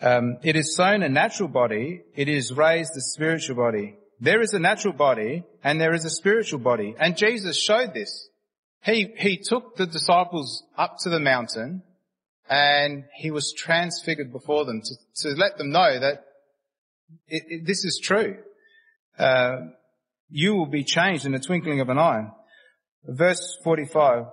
Um, 0.00 0.38
it 0.42 0.56
is 0.56 0.74
sown 0.74 1.02
a 1.02 1.08
natural 1.08 1.48
body. 1.48 2.02
It 2.14 2.28
is 2.28 2.52
raised 2.52 2.92
a 2.96 3.00
spiritual 3.00 3.56
body. 3.56 3.96
There 4.20 4.40
is 4.40 4.54
a 4.54 4.58
natural 4.58 4.94
body 4.94 5.44
and 5.62 5.80
there 5.80 5.94
is 5.94 6.04
a 6.04 6.10
spiritual 6.10 6.60
body. 6.60 6.94
And 6.98 7.16
Jesus 7.16 7.60
showed 7.60 7.94
this. 7.94 8.28
He, 8.82 9.12
he 9.16 9.36
took 9.42 9.76
the 9.76 9.86
disciples 9.86 10.62
up 10.76 10.96
to 11.00 11.10
the 11.10 11.20
mountain 11.20 11.82
and 12.48 13.04
he 13.14 13.30
was 13.30 13.52
transfigured 13.56 14.32
before 14.32 14.64
them 14.64 14.80
to, 14.82 14.94
to 15.28 15.36
let 15.36 15.58
them 15.58 15.70
know 15.70 15.98
that 15.98 16.24
it, 17.26 17.42
it, 17.48 17.66
this 17.66 17.84
is 17.84 18.00
true. 18.02 18.36
Uh, 19.18 19.56
you 20.28 20.54
will 20.54 20.66
be 20.66 20.84
changed 20.84 21.26
in 21.26 21.32
the 21.32 21.38
twinkling 21.38 21.80
of 21.80 21.88
an 21.88 21.98
eye. 21.98 22.28
Verse 23.04 23.56
45. 23.64 24.24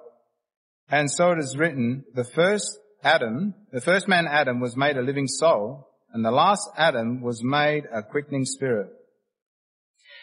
And 0.89 1.09
so 1.09 1.31
it 1.31 1.39
is 1.39 1.57
written, 1.57 2.05
the 2.13 2.23
first 2.23 2.77
Adam, 3.03 3.53
the 3.71 3.81
first 3.81 4.07
man 4.07 4.27
Adam 4.27 4.59
was 4.59 4.75
made 4.75 4.97
a 4.97 5.01
living 5.01 5.27
soul, 5.27 5.87
and 6.13 6.23
the 6.23 6.31
last 6.31 6.69
Adam 6.77 7.21
was 7.21 7.43
made 7.43 7.83
a 7.93 8.03
quickening 8.03 8.45
spirit. 8.45 8.89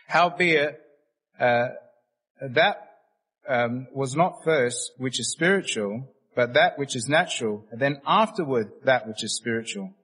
Howbeit, 0.08 0.78
uh, 1.40 1.68
that 2.50 2.76
um, 3.48 3.86
was 3.92 4.14
not 4.14 4.44
first 4.44 4.92
which 4.98 5.20
is 5.20 5.32
spiritual, 5.32 6.12
but 6.34 6.54
that 6.54 6.78
which 6.78 6.96
is 6.96 7.08
natural, 7.08 7.64
and 7.70 7.80
then 7.80 8.00
afterward 8.06 8.72
that 8.84 9.06
which 9.06 9.22
is 9.22 9.36
spiritual. 9.36 9.94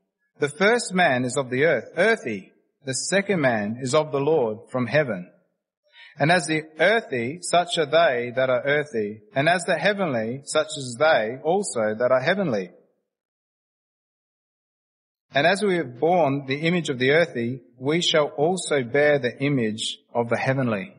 The 0.40 0.48
first 0.48 0.94
man 0.94 1.24
is 1.24 1.36
of 1.36 1.50
the 1.50 1.64
earth, 1.64 1.88
earthy. 1.96 2.52
The 2.84 2.94
second 2.94 3.40
man 3.40 3.78
is 3.80 3.94
of 3.94 4.12
the 4.12 4.20
Lord 4.20 4.70
from 4.70 4.86
heaven. 4.86 5.30
And 6.18 6.32
as 6.32 6.46
the 6.46 6.64
earthy, 6.80 7.38
such 7.42 7.78
are 7.78 7.86
they 7.86 8.32
that 8.34 8.50
are 8.50 8.62
earthy. 8.64 9.20
And 9.34 9.48
as 9.48 9.64
the 9.64 9.76
heavenly, 9.76 10.42
such 10.44 10.68
as 10.76 10.96
they 10.98 11.38
also 11.42 11.94
that 11.98 12.10
are 12.10 12.20
heavenly. 12.20 12.70
And 15.34 15.46
as 15.46 15.62
we 15.62 15.76
have 15.76 16.00
borne 16.00 16.46
the 16.46 16.60
image 16.60 16.88
of 16.88 16.98
the 16.98 17.10
earthy, 17.10 17.60
we 17.78 18.00
shall 18.00 18.26
also 18.28 18.82
bear 18.82 19.18
the 19.18 19.38
image 19.40 19.98
of 20.14 20.28
the 20.28 20.36
heavenly. 20.36 20.94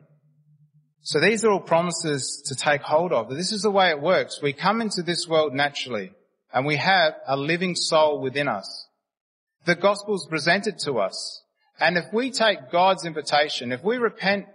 So 1.02 1.20
these 1.20 1.44
are 1.44 1.50
all 1.50 1.60
promises 1.60 2.42
to 2.46 2.54
take 2.54 2.82
hold 2.82 3.12
of. 3.12 3.30
This 3.30 3.52
is 3.52 3.62
the 3.62 3.70
way 3.70 3.90
it 3.90 4.00
works. 4.00 4.40
We 4.42 4.52
come 4.52 4.80
into 4.80 5.02
this 5.02 5.26
world 5.26 5.54
naturally 5.54 6.12
and 6.52 6.66
we 6.66 6.76
have 6.76 7.14
a 7.26 7.36
living 7.36 7.74
soul 7.74 8.20
within 8.20 8.48
us. 8.48 8.86
The 9.64 9.74
gospel 9.74 10.14
is 10.14 10.26
presented 10.28 10.78
to 10.80 10.98
us. 10.98 11.42
And 11.78 11.96
if 11.96 12.12
we 12.12 12.30
take 12.30 12.70
God's 12.70 13.06
invitation, 13.06 13.72
if 13.72 13.82
we 13.82 13.96
repent 13.96 14.46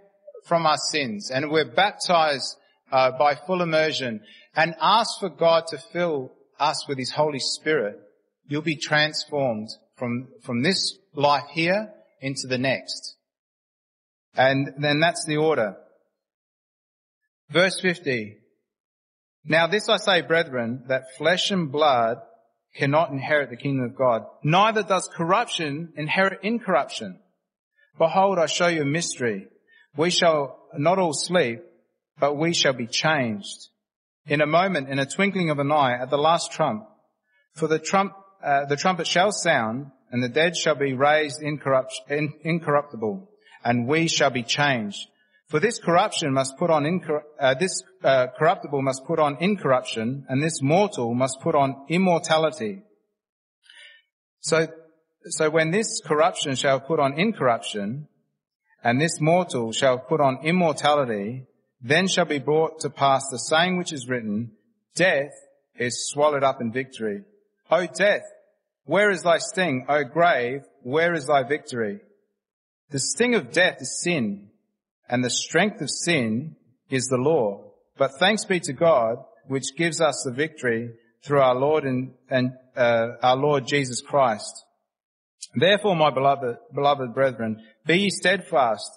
from 0.44 0.66
our 0.66 0.76
sins 0.76 1.30
and 1.30 1.50
we're 1.50 1.64
baptized 1.64 2.56
uh, 2.92 3.10
by 3.18 3.34
full 3.34 3.62
immersion 3.62 4.20
and 4.54 4.74
ask 4.80 5.18
for 5.18 5.28
God 5.28 5.66
to 5.68 5.78
fill 5.92 6.32
us 6.60 6.86
with 6.88 6.98
his 6.98 7.10
Holy 7.10 7.40
Spirit, 7.40 7.98
you'll 8.46 8.62
be 8.62 8.76
transformed 8.76 9.68
from, 9.96 10.28
from 10.42 10.62
this 10.62 10.96
life 11.14 11.48
here 11.50 11.92
into 12.20 12.46
the 12.46 12.58
next. 12.58 13.16
And 14.36 14.74
then 14.78 15.00
that's 15.00 15.24
the 15.24 15.38
order. 15.38 15.76
Verse 17.50 17.80
50. 17.80 18.38
Now 19.44 19.66
this 19.66 19.88
I 19.88 19.96
say, 19.98 20.22
brethren, 20.22 20.84
that 20.88 21.16
flesh 21.16 21.50
and 21.50 21.70
blood 21.70 22.18
cannot 22.74 23.10
inherit 23.10 23.50
the 23.50 23.56
kingdom 23.56 23.84
of 23.84 23.96
God. 23.96 24.24
Neither 24.42 24.82
does 24.82 25.08
corruption 25.14 25.92
inherit 25.96 26.40
incorruption. 26.42 27.20
Behold, 27.98 28.38
I 28.38 28.46
show 28.46 28.66
you 28.66 28.82
a 28.82 28.86
mystery. 28.86 29.46
We 29.96 30.10
shall 30.10 30.58
not 30.76 30.98
all 30.98 31.14
sleep, 31.14 31.62
but 32.18 32.36
we 32.36 32.52
shall 32.52 32.74
be 32.74 32.86
changed. 32.86 33.68
In 34.26 34.40
a 34.40 34.46
moment, 34.46 34.88
in 34.88 34.98
a 34.98 35.06
twinkling 35.06 35.50
of 35.50 35.58
an 35.58 35.70
eye, 35.70 35.96
at 35.98 36.10
the 36.10 36.18
last 36.18 36.52
trump. 36.52 36.86
For 37.54 37.68
the 37.68 37.78
trump, 37.78 38.12
uh, 38.44 38.66
the 38.66 38.76
trumpet 38.76 39.06
shall 39.06 39.32
sound, 39.32 39.92
and 40.10 40.22
the 40.22 40.28
dead 40.28 40.56
shall 40.56 40.74
be 40.74 40.92
raised 40.92 41.40
incorrupt, 41.40 41.94
in, 42.10 42.34
incorruptible, 42.42 43.30
and 43.64 43.86
we 43.86 44.08
shall 44.08 44.30
be 44.30 44.42
changed. 44.42 44.98
For 45.48 45.60
this 45.60 45.78
corruption 45.78 46.32
must 46.32 46.56
put 46.58 46.70
on 46.70 46.82
incor- 46.82 47.22
uh, 47.38 47.54
this 47.54 47.82
uh, 48.02 48.26
corruptible 48.36 48.82
must 48.82 49.04
put 49.06 49.20
on 49.20 49.36
incorruption, 49.40 50.26
and 50.28 50.42
this 50.42 50.60
mortal 50.60 51.14
must 51.14 51.38
put 51.40 51.54
on 51.54 51.86
immortality. 51.88 52.82
So, 54.40 54.66
so 55.26 55.48
when 55.50 55.70
this 55.70 56.00
corruption 56.04 56.56
shall 56.56 56.80
put 56.80 56.98
on 56.98 57.18
incorruption, 57.18 58.08
and 58.82 59.00
this 59.00 59.20
mortal 59.20 59.70
shall 59.70 59.98
put 59.98 60.20
on 60.20 60.38
immortality, 60.42 61.46
then 61.80 62.08
shall 62.08 62.24
be 62.24 62.40
brought 62.40 62.80
to 62.80 62.90
pass 62.90 63.28
the 63.30 63.38
saying 63.38 63.78
which 63.78 63.92
is 63.92 64.08
written, 64.08 64.52
Death 64.96 65.32
is 65.78 66.08
swallowed 66.10 66.42
up 66.42 66.60
in 66.60 66.72
victory. 66.72 67.22
O 67.70 67.86
death, 67.86 68.22
where 68.84 69.10
is 69.10 69.22
thy 69.22 69.38
sting? 69.38 69.86
O 69.88 70.02
grave, 70.02 70.62
where 70.82 71.14
is 71.14 71.26
thy 71.26 71.44
victory? 71.44 72.00
The 72.90 72.98
sting 72.98 73.34
of 73.34 73.52
death 73.52 73.76
is 73.80 74.00
sin 74.00 74.45
and 75.08 75.24
the 75.24 75.30
strength 75.30 75.80
of 75.80 75.90
sin 75.90 76.56
is 76.90 77.06
the 77.06 77.16
law. 77.16 77.72
But 77.98 78.18
thanks 78.18 78.44
be 78.44 78.60
to 78.60 78.72
God, 78.72 79.18
which 79.46 79.76
gives 79.76 80.00
us 80.00 80.22
the 80.24 80.32
victory 80.32 80.90
through 81.24 81.40
our 81.40 81.54
Lord 81.54 81.84
and, 81.84 82.12
and 82.28 82.52
uh, 82.76 83.12
our 83.22 83.36
Lord 83.36 83.66
Jesus 83.66 84.00
Christ. 84.00 84.64
Therefore, 85.54 85.96
my 85.96 86.10
beloved, 86.10 86.58
beloved 86.74 87.14
brethren, 87.14 87.62
be 87.86 87.98
ye 87.98 88.10
steadfast, 88.10 88.90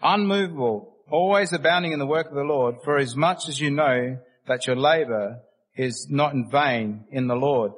unmovable, 0.00 0.96
always 1.10 1.52
abounding 1.52 1.92
in 1.92 1.98
the 1.98 2.06
work 2.06 2.28
of 2.28 2.34
the 2.34 2.42
Lord, 2.42 2.76
for 2.84 2.98
as 2.98 3.14
much 3.14 3.48
as 3.48 3.60
you 3.60 3.70
know 3.70 4.18
that 4.46 4.66
your 4.66 4.76
labor 4.76 5.40
is 5.76 6.08
not 6.10 6.32
in 6.32 6.50
vain 6.50 7.04
in 7.10 7.26
the 7.26 7.36
Lord. 7.36 7.72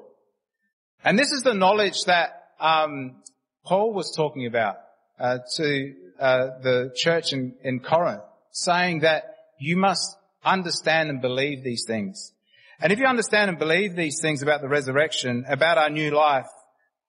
And 1.04 1.18
this 1.18 1.30
is 1.30 1.42
the 1.42 1.54
knowledge 1.54 2.04
that 2.06 2.30
um, 2.60 3.22
Paul 3.64 3.92
was 3.92 4.14
talking 4.14 4.46
about 4.46 4.76
uh, 5.20 5.38
to 5.56 5.94
uh, 6.18 6.46
the 6.62 6.92
church 6.96 7.33
in, 7.33 7.54
in 7.62 7.80
Corinth, 7.80 8.22
saying 8.52 9.00
that 9.00 9.24
you 9.59 9.76
must 9.76 10.16
understand 10.44 11.11
and 11.11 11.20
believe 11.20 11.62
these 11.62 11.85
things. 11.87 12.33
And 12.80 12.92
if 12.92 12.98
you 12.98 13.06
understand 13.06 13.50
and 13.50 13.59
believe 13.59 13.94
these 13.94 14.20
things 14.22 14.42
about 14.42 14.62
the 14.62 14.68
resurrection, 14.68 15.44
about 15.48 15.76
our 15.76 15.90
new 15.90 16.11
life, 16.11 16.46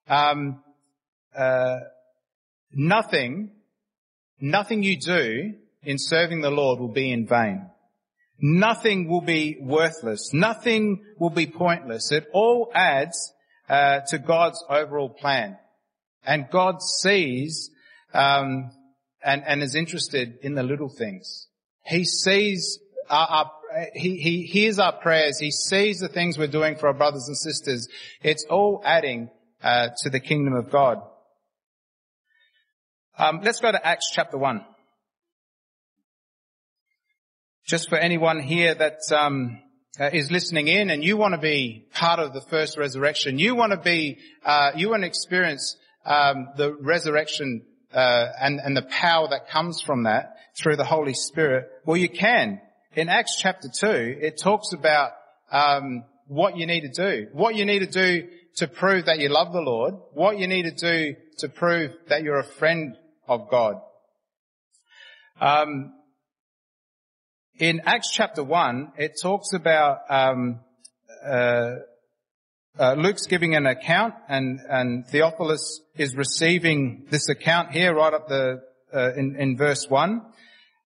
um, 0.08 0.62
uh, 1.36 1.80
nothing, 2.74 3.52
nothing 4.40 4.84
you 4.84 4.98
do 4.98 5.54
in 5.84 5.98
serving 5.98 6.42
the 6.42 6.52
Lord 6.52 6.80
will 6.80 6.92
be 6.92 7.12
in 7.12 7.26
vain. 7.26 7.70
Nothing 8.40 9.08
will 9.08 9.22
be 9.22 9.58
worthless. 9.62 10.34
Nothing 10.34 11.06
will 11.18 11.30
be 11.30 11.48
pointless. 11.48 12.12
It 12.12 12.28
all 12.34 12.72
adds 12.74 13.32
uh, 13.70 14.02
to 14.08 14.18
God's 14.18 14.62
overall 14.70 15.10
plan, 15.10 15.58
and 16.26 16.50
God 16.52 16.82
sees 16.82 17.70
um, 18.14 18.72
and, 19.24 19.44
and 19.46 19.62
is 19.62 19.76
interested 19.76 20.38
in 20.42 20.56
the 20.56 20.64
little 20.64 20.90
things. 20.90 21.48
He 21.86 22.04
sees 22.04 22.80
our, 23.10 23.28
our, 23.28 23.52
he, 23.94 24.18
he 24.18 24.44
hears 24.44 24.80
our 24.80 24.94
prayers. 24.94 25.40
He 25.40 25.52
sees 25.52 26.00
the 26.00 26.08
things 26.08 26.38
we're 26.38 26.48
doing 26.48 26.76
for 26.76 26.88
our 26.88 26.94
brothers 26.94 27.28
and 27.28 27.38
sisters. 27.38 27.88
It's 28.22 28.46
all 28.50 28.82
adding 28.86 29.30
uh, 29.64 29.90
to 30.04 30.10
the 30.10 30.20
kingdom 30.20 30.54
of 30.54 30.72
God. 30.72 31.02
Um, 33.18 33.42
let's 33.44 33.60
go 33.60 33.72
to 33.72 33.86
Acts 33.86 34.10
chapter 34.12 34.38
one. 34.38 34.66
Just 37.68 37.90
for 37.90 37.98
anyone 37.98 38.40
here 38.40 38.74
that 38.74 39.00
um, 39.12 39.62
uh, 40.00 40.10
is 40.12 40.32
listening 40.32 40.68
in, 40.68 40.90
and 40.90 41.04
you 41.04 41.18
want 41.18 41.34
to 41.34 41.40
be 41.40 41.88
part 41.94 42.20
of 42.20 42.34
the 42.34 42.42
first 42.42 42.78
resurrection, 42.78 43.38
you 43.38 43.56
want 43.56 43.72
to 43.72 43.78
be, 43.78 44.18
uh, 44.44 44.72
you 44.76 44.90
want 44.90 45.04
to 45.04 45.08
experience 45.08 45.78
um, 46.06 46.48
the 46.58 46.74
resurrection 46.74 47.66
uh, 47.94 48.28
and, 48.40 48.60
and 48.60 48.76
the 48.76 48.84
power 48.84 49.28
that 49.30 49.50
comes 49.50 49.82
from 49.82 50.04
that 50.04 50.36
through 50.62 50.76
the 50.76 50.86
Holy 50.86 51.14
Spirit? 51.14 51.70
Well, 51.86 51.98
you 51.98 52.10
can. 52.10 52.62
In 52.96 53.10
Acts 53.10 53.38
chapter 53.40 53.70
2, 53.74 53.88
it 54.22 54.40
talks 54.42 54.74
about 54.74 55.12
um, 55.52 56.04
what 56.28 56.58
you 56.58 56.66
need 56.66 56.82
to 56.82 56.90
do. 56.90 57.28
What 57.34 57.56
you 57.56 57.66
need 57.66 57.80
to 57.80 57.86
do 57.86 58.28
to 58.58 58.68
prove 58.68 59.06
that 59.06 59.20
you 59.20 59.30
love 59.30 59.54
the 59.54 59.62
Lord. 59.62 59.96
What 60.14 60.38
you 60.38 60.48
need 60.48 60.64
to 60.64 60.72
do 60.72 61.16
to 61.40 61.50
prove 61.50 61.92
that 62.10 62.24
you're 62.24 62.40
a 62.40 62.44
friend 62.44 62.98
of 63.28 63.50
God. 63.50 63.76
Um, 65.40 65.94
in 67.58 67.82
Acts 67.86 68.12
chapter 68.12 68.44
1, 68.44 68.94
it 68.98 69.20
talks 69.22 69.54
about 69.54 70.00
um, 70.10 70.60
uh, 71.26 71.76
uh, 72.80 72.94
Luke's 72.94 73.28
giving 73.28 73.56
an 73.56 73.66
account, 73.66 74.14
and 74.30 74.60
and 74.70 75.06
Theophilus 75.08 75.82
is 75.96 76.16
receiving 76.16 77.06
this 77.10 77.28
account 77.30 77.72
here, 77.72 77.94
right 77.94 78.14
up 78.14 78.28
the 78.28 78.62
uh, 78.94 79.14
in 79.14 79.36
in 79.38 79.58
verse 79.58 79.88
one, 79.90 80.22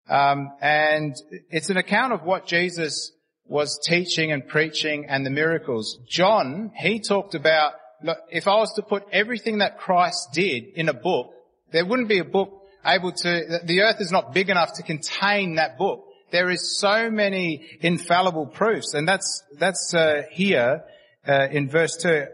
um, 0.10 0.52
and 0.62 1.16
it's 1.50 1.70
an 1.70 1.78
account 1.78 2.14
of 2.14 2.24
what 2.24 2.48
Jesus 2.48 3.12
was 3.46 3.80
teaching 3.86 4.32
and 4.32 4.48
preaching 4.48 5.06
and 5.08 5.26
the 5.26 5.30
miracles. 5.30 6.00
John 6.10 6.72
he 6.76 7.00
talked 7.00 7.36
about 7.36 7.74
look, 8.04 8.18
if 8.30 8.48
I 8.48 8.56
was 8.56 8.74
to 8.76 8.82
put 8.82 9.04
everything 9.12 9.60
that 9.60 9.78
Christ 9.78 10.30
did 10.34 10.64
in 10.76 10.90
a 10.90 10.94
book, 10.94 11.34
there 11.72 11.86
wouldn't 11.86 12.10
be 12.10 12.20
a 12.20 12.26
book 12.26 12.64
able 12.84 13.12
to. 13.12 13.60
The 13.64 13.82
earth 13.82 14.02
is 14.02 14.12
not 14.12 14.34
big 14.34 14.50
enough 14.50 14.74
to 14.78 14.84
contain 14.84 15.56
that 15.56 15.78
book. 15.78 16.04
There 16.32 16.50
is 16.50 16.80
so 16.80 17.12
many 17.12 17.64
infallible 17.82 18.48
proofs, 18.48 18.96
and 18.96 19.08
that's 19.08 19.44
that's 19.60 19.94
uh, 19.94 20.24
here 20.32 20.84
uh, 21.28 21.48
in 21.52 21.70
verse 21.70 21.98
two, 21.98 22.26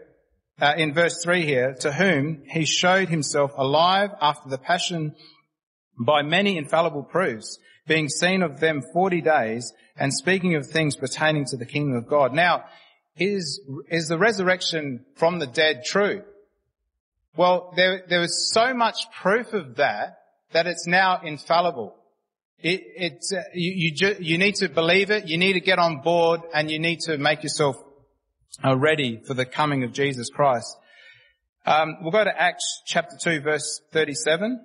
uh, 0.60 0.74
in 0.76 0.92
verse 0.92 1.22
three 1.22 1.44
here. 1.44 1.74
To 1.80 1.92
whom 1.92 2.42
he 2.46 2.64
showed 2.64 3.08
himself 3.08 3.52
alive 3.56 4.10
after 4.20 4.48
the 4.48 4.58
passion 4.58 5.14
by 5.98 6.22
many 6.22 6.56
infallible 6.56 7.02
proofs, 7.02 7.58
being 7.86 8.08
seen 8.08 8.42
of 8.42 8.60
them 8.60 8.82
forty 8.92 9.20
days, 9.20 9.72
and 9.96 10.12
speaking 10.12 10.54
of 10.54 10.66
things 10.66 10.96
pertaining 10.96 11.44
to 11.46 11.56
the 11.56 11.66
kingdom 11.66 11.96
of 11.96 12.08
God. 12.08 12.32
Now, 12.32 12.64
is 13.16 13.60
is 13.88 14.08
the 14.08 14.18
resurrection 14.18 15.04
from 15.16 15.38
the 15.38 15.46
dead 15.46 15.84
true? 15.84 16.22
Well, 17.36 17.72
there 17.76 18.04
there 18.08 18.20
was 18.20 18.52
so 18.52 18.74
much 18.74 19.10
proof 19.20 19.52
of 19.52 19.76
that 19.76 20.18
that 20.52 20.66
it's 20.66 20.86
now 20.86 21.20
infallible. 21.22 21.96
It, 22.58 22.82
it's, 22.94 23.32
uh, 23.32 23.42
you, 23.54 23.72
you, 23.72 23.94
ju- 23.94 24.16
you, 24.20 24.38
need 24.38 24.54
to 24.56 24.68
believe 24.68 25.10
it, 25.10 25.26
you 25.26 25.36
need 25.36 25.54
to 25.54 25.60
get 25.60 25.80
on 25.80 26.00
board, 26.00 26.42
and 26.54 26.70
you 26.70 26.78
need 26.78 27.00
to 27.00 27.18
make 27.18 27.42
yourself 27.42 27.76
uh, 28.64 28.76
ready 28.76 29.20
for 29.26 29.34
the 29.34 29.44
coming 29.44 29.82
of 29.82 29.92
Jesus 29.92 30.28
Christ. 30.28 30.76
Um, 31.64 31.96
we'll 32.02 32.12
go 32.12 32.24
to 32.24 32.42
Acts 32.42 32.82
chapter 32.86 33.16
2 33.22 33.40
verse 33.40 33.80
37. 33.92 34.60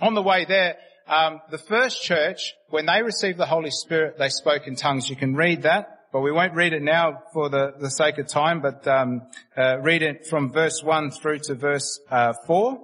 On 0.00 0.14
the 0.14 0.22
way 0.22 0.44
there, 0.44 0.76
um, 1.06 1.40
the 1.50 1.58
first 1.58 2.02
church, 2.02 2.54
when 2.68 2.86
they 2.86 3.02
received 3.02 3.38
the 3.38 3.46
Holy 3.46 3.70
Spirit, 3.70 4.18
they 4.18 4.28
spoke 4.28 4.66
in 4.66 4.76
tongues. 4.76 5.08
You 5.08 5.16
can 5.16 5.34
read 5.34 5.62
that, 5.62 6.00
but 6.12 6.20
we 6.20 6.32
won't 6.32 6.54
read 6.54 6.72
it 6.72 6.82
now 6.82 7.22
for 7.32 7.48
the, 7.48 7.74
the 7.80 7.90
sake 7.90 8.18
of 8.18 8.28
time, 8.28 8.60
but 8.60 8.86
um, 8.86 9.22
uh, 9.56 9.78
read 9.80 10.02
it 10.02 10.26
from 10.26 10.52
verse 10.52 10.82
1 10.82 11.10
through 11.12 11.38
to 11.40 11.54
verse 11.54 12.00
uh, 12.10 12.34
4. 12.46 12.78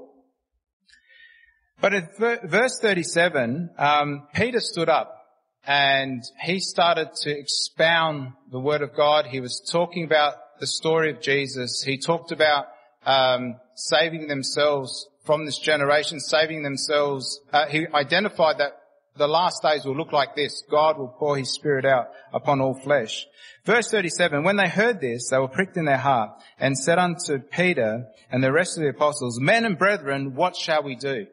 But 1.80 1.94
at 1.94 2.18
verse 2.18 2.78
37, 2.80 3.70
um, 3.76 4.26
Peter 4.34 4.61
stood 4.61 4.88
up 4.88 5.20
and 5.66 6.22
he 6.42 6.61
started 6.61 7.11
to 7.22 7.30
expound 7.30 8.32
the 8.50 8.61
word 8.61 8.82
of 8.82 8.94
God. 8.94 9.26
He 9.26 9.40
was 9.40 9.61
talking 9.70 10.05
about 10.05 10.34
the 10.64 10.68
story 10.68 11.10
of 11.10 11.20
Jesus. 11.20 11.82
He 11.82 11.98
talked 11.98 12.32
about 12.32 12.68
um, 13.04 13.56
saving 13.74 14.28
themselves 14.28 15.06
from 15.26 15.44
this 15.44 15.58
generation, 15.58 16.18
saving 16.18 16.62
themselves. 16.62 17.38
Uh, 17.52 17.66
he 17.66 17.86
identified 17.92 18.56
that 18.58 18.72
the 19.14 19.28
last 19.28 19.62
days 19.62 19.84
will 19.84 19.94
look 19.94 20.12
like 20.12 20.34
this. 20.34 20.62
God 20.70 20.96
will 20.96 21.08
pour 21.08 21.36
his 21.36 21.52
spirit 21.52 21.84
out 21.84 22.08
upon 22.32 22.62
all 22.62 22.74
flesh. 22.74 23.26
Verse 23.66 23.90
37, 23.90 24.42
when 24.42 24.56
they 24.56 24.68
heard 24.68 25.02
this, 25.02 25.28
they 25.28 25.38
were 25.38 25.48
pricked 25.48 25.76
in 25.76 25.84
their 25.84 25.98
heart 25.98 26.30
and 26.58 26.78
said 26.78 26.98
unto 26.98 27.38
Peter 27.38 28.06
and 28.30 28.42
the 28.42 28.50
rest 28.50 28.78
of 28.78 28.82
the 28.82 28.90
apostles, 28.90 29.38
men 29.38 29.66
and 29.66 29.76
brethren, 29.76 30.34
what 30.34 30.56
shall 30.56 30.82
we 30.82 30.96
do? 30.96 31.26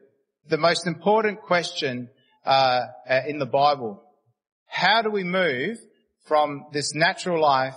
the 0.51 0.57
most 0.57 0.85
important 0.85 1.41
question 1.41 2.09
uh, 2.45 2.81
uh, 3.09 3.21
in 3.27 3.39
the 3.39 3.45
Bible. 3.45 4.03
How 4.65 5.01
do 5.01 5.09
we 5.09 5.23
move 5.23 5.77
from 6.27 6.65
this 6.73 6.93
natural 6.93 7.41
life 7.41 7.75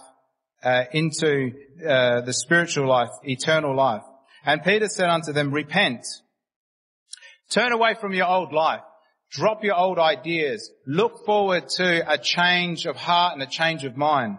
uh, 0.64 0.84
into 0.92 1.52
uh, 1.86 2.22
the 2.22 2.32
spiritual 2.32 2.88
life, 2.88 3.10
eternal 3.22 3.76
life? 3.76 4.02
And 4.44 4.62
Peter 4.62 4.88
said 4.88 5.08
unto 5.08 5.32
them, 5.32 5.52
repent. 5.52 6.04
Turn 7.50 7.72
away 7.72 7.94
from 8.00 8.12
your 8.12 8.26
old 8.26 8.52
life. 8.52 8.82
Drop 9.30 9.64
your 9.64 9.76
old 9.76 9.98
ideas. 9.98 10.70
Look 10.86 11.24
forward 11.26 11.68
to 11.76 12.12
a 12.12 12.18
change 12.18 12.86
of 12.86 12.96
heart 12.96 13.34
and 13.34 13.42
a 13.42 13.46
change 13.46 13.84
of 13.84 13.96
mind. 13.96 14.38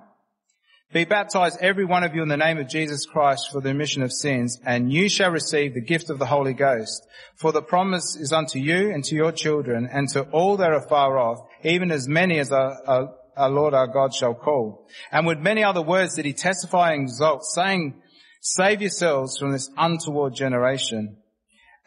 Be 0.93 1.03
baptized 1.03 1.57
every 1.59 1.83
one 1.83 2.05
of 2.05 2.15
you 2.15 2.21
in 2.21 2.29
the 2.29 2.37
name 2.37 2.57
of 2.57 2.69
Jesus 2.69 3.05
Christ 3.05 3.49
for 3.51 3.59
the 3.59 3.69
remission 3.69 4.01
of 4.01 4.13
sins, 4.13 4.61
and 4.65 4.93
you 4.93 5.09
shall 5.09 5.31
receive 5.31 5.73
the 5.73 5.81
gift 5.81 6.09
of 6.09 6.19
the 6.19 6.25
Holy 6.25 6.53
Ghost. 6.53 7.05
For 7.35 7.51
the 7.51 7.61
promise 7.61 8.15
is 8.15 8.31
unto 8.31 8.59
you 8.59 8.91
and 8.91 9.03
to 9.05 9.15
your 9.15 9.33
children 9.33 9.89
and 9.91 10.07
to 10.09 10.21
all 10.29 10.55
that 10.57 10.71
are 10.71 10.87
far 10.87 11.17
off, 11.17 11.39
even 11.63 11.91
as 11.91 12.07
many 12.07 12.39
as 12.39 12.51
are, 12.53 12.77
our, 12.87 13.15
our 13.35 13.49
Lord 13.49 13.73
our 13.73 13.87
God 13.87 14.13
shall 14.13 14.33
call. 14.33 14.87
And 15.11 15.25
with 15.25 15.39
many 15.39 15.63
other 15.63 15.81
words 15.81 16.15
did 16.15 16.25
he 16.25 16.33
testify 16.33 16.93
and 16.93 17.03
exalt, 17.03 17.43
saying, 17.45 18.01
Save 18.41 18.81
yourselves 18.81 19.37
from 19.37 19.51
this 19.51 19.69
untoward 19.77 20.35
generation. 20.35 21.17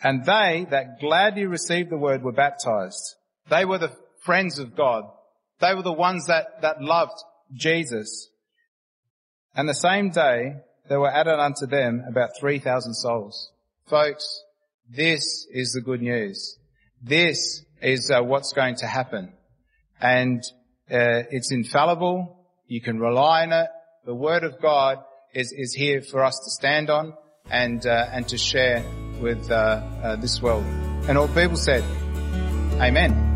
And 0.03 0.25
they 0.25 0.67
that 0.71 1.01
gladly 1.01 1.47
received 1.47 1.91
the 1.91 1.97
word 1.97 2.23
were 2.23 2.33
baptized. 2.33 3.15
They 3.49 3.65
were 3.65 3.79
the 3.79 3.97
friends 4.25 4.59
of 4.59 4.77
God. 4.77 5.05
They 5.61 5.75
were 5.75 5.83
the 5.83 5.93
ones 5.93 6.27
that, 6.27 6.63
that 6.63 6.83
loved 6.83 7.21
Jesus. 7.53 8.29
And 9.55 9.69
the 9.69 9.75
same 9.75 10.11
day 10.11 10.57
there 10.89 11.01
were 11.01 11.11
added 11.11 11.39
unto 11.39 11.67
them 11.67 12.05
about 12.09 12.31
3,000 12.39 12.95
souls. 12.95 13.51
Folks, 13.87 14.43
this 14.89 15.47
is 15.53 15.73
the 15.73 15.81
good 15.81 16.01
news. 16.01 16.59
This 17.03 17.65
is 17.81 18.11
uh, 18.11 18.23
what's 18.23 18.53
going 18.53 18.77
to 18.77 18.87
happen. 18.87 19.33
And 20.01 20.43
uh, 20.91 21.29
it's 21.31 21.53
infallible. 21.53 22.37
You 22.67 22.81
can 22.81 22.99
rely 22.99 23.45
on 23.45 23.53
it. 23.53 23.69
The 24.07 24.15
Word 24.15 24.45
of 24.45 24.61
God 24.61 24.99
is, 25.35 25.53
is 25.53 25.75
here 25.75 26.01
for 26.03 26.25
us 26.25 26.39
to 26.45 26.51
stand 26.51 26.91
on 26.91 27.15
and, 27.51 27.85
uh, 27.87 28.07
and 28.13 28.27
to 28.29 28.39
share 28.39 28.85
with 29.21 29.51
uh, 29.51 29.55
uh, 29.55 30.17
this 30.17 30.41
world. 30.41 30.65
And 31.09 31.19
all 31.19 31.29
people 31.29 31.57
said, 31.57 31.85
Amen. 32.81 33.28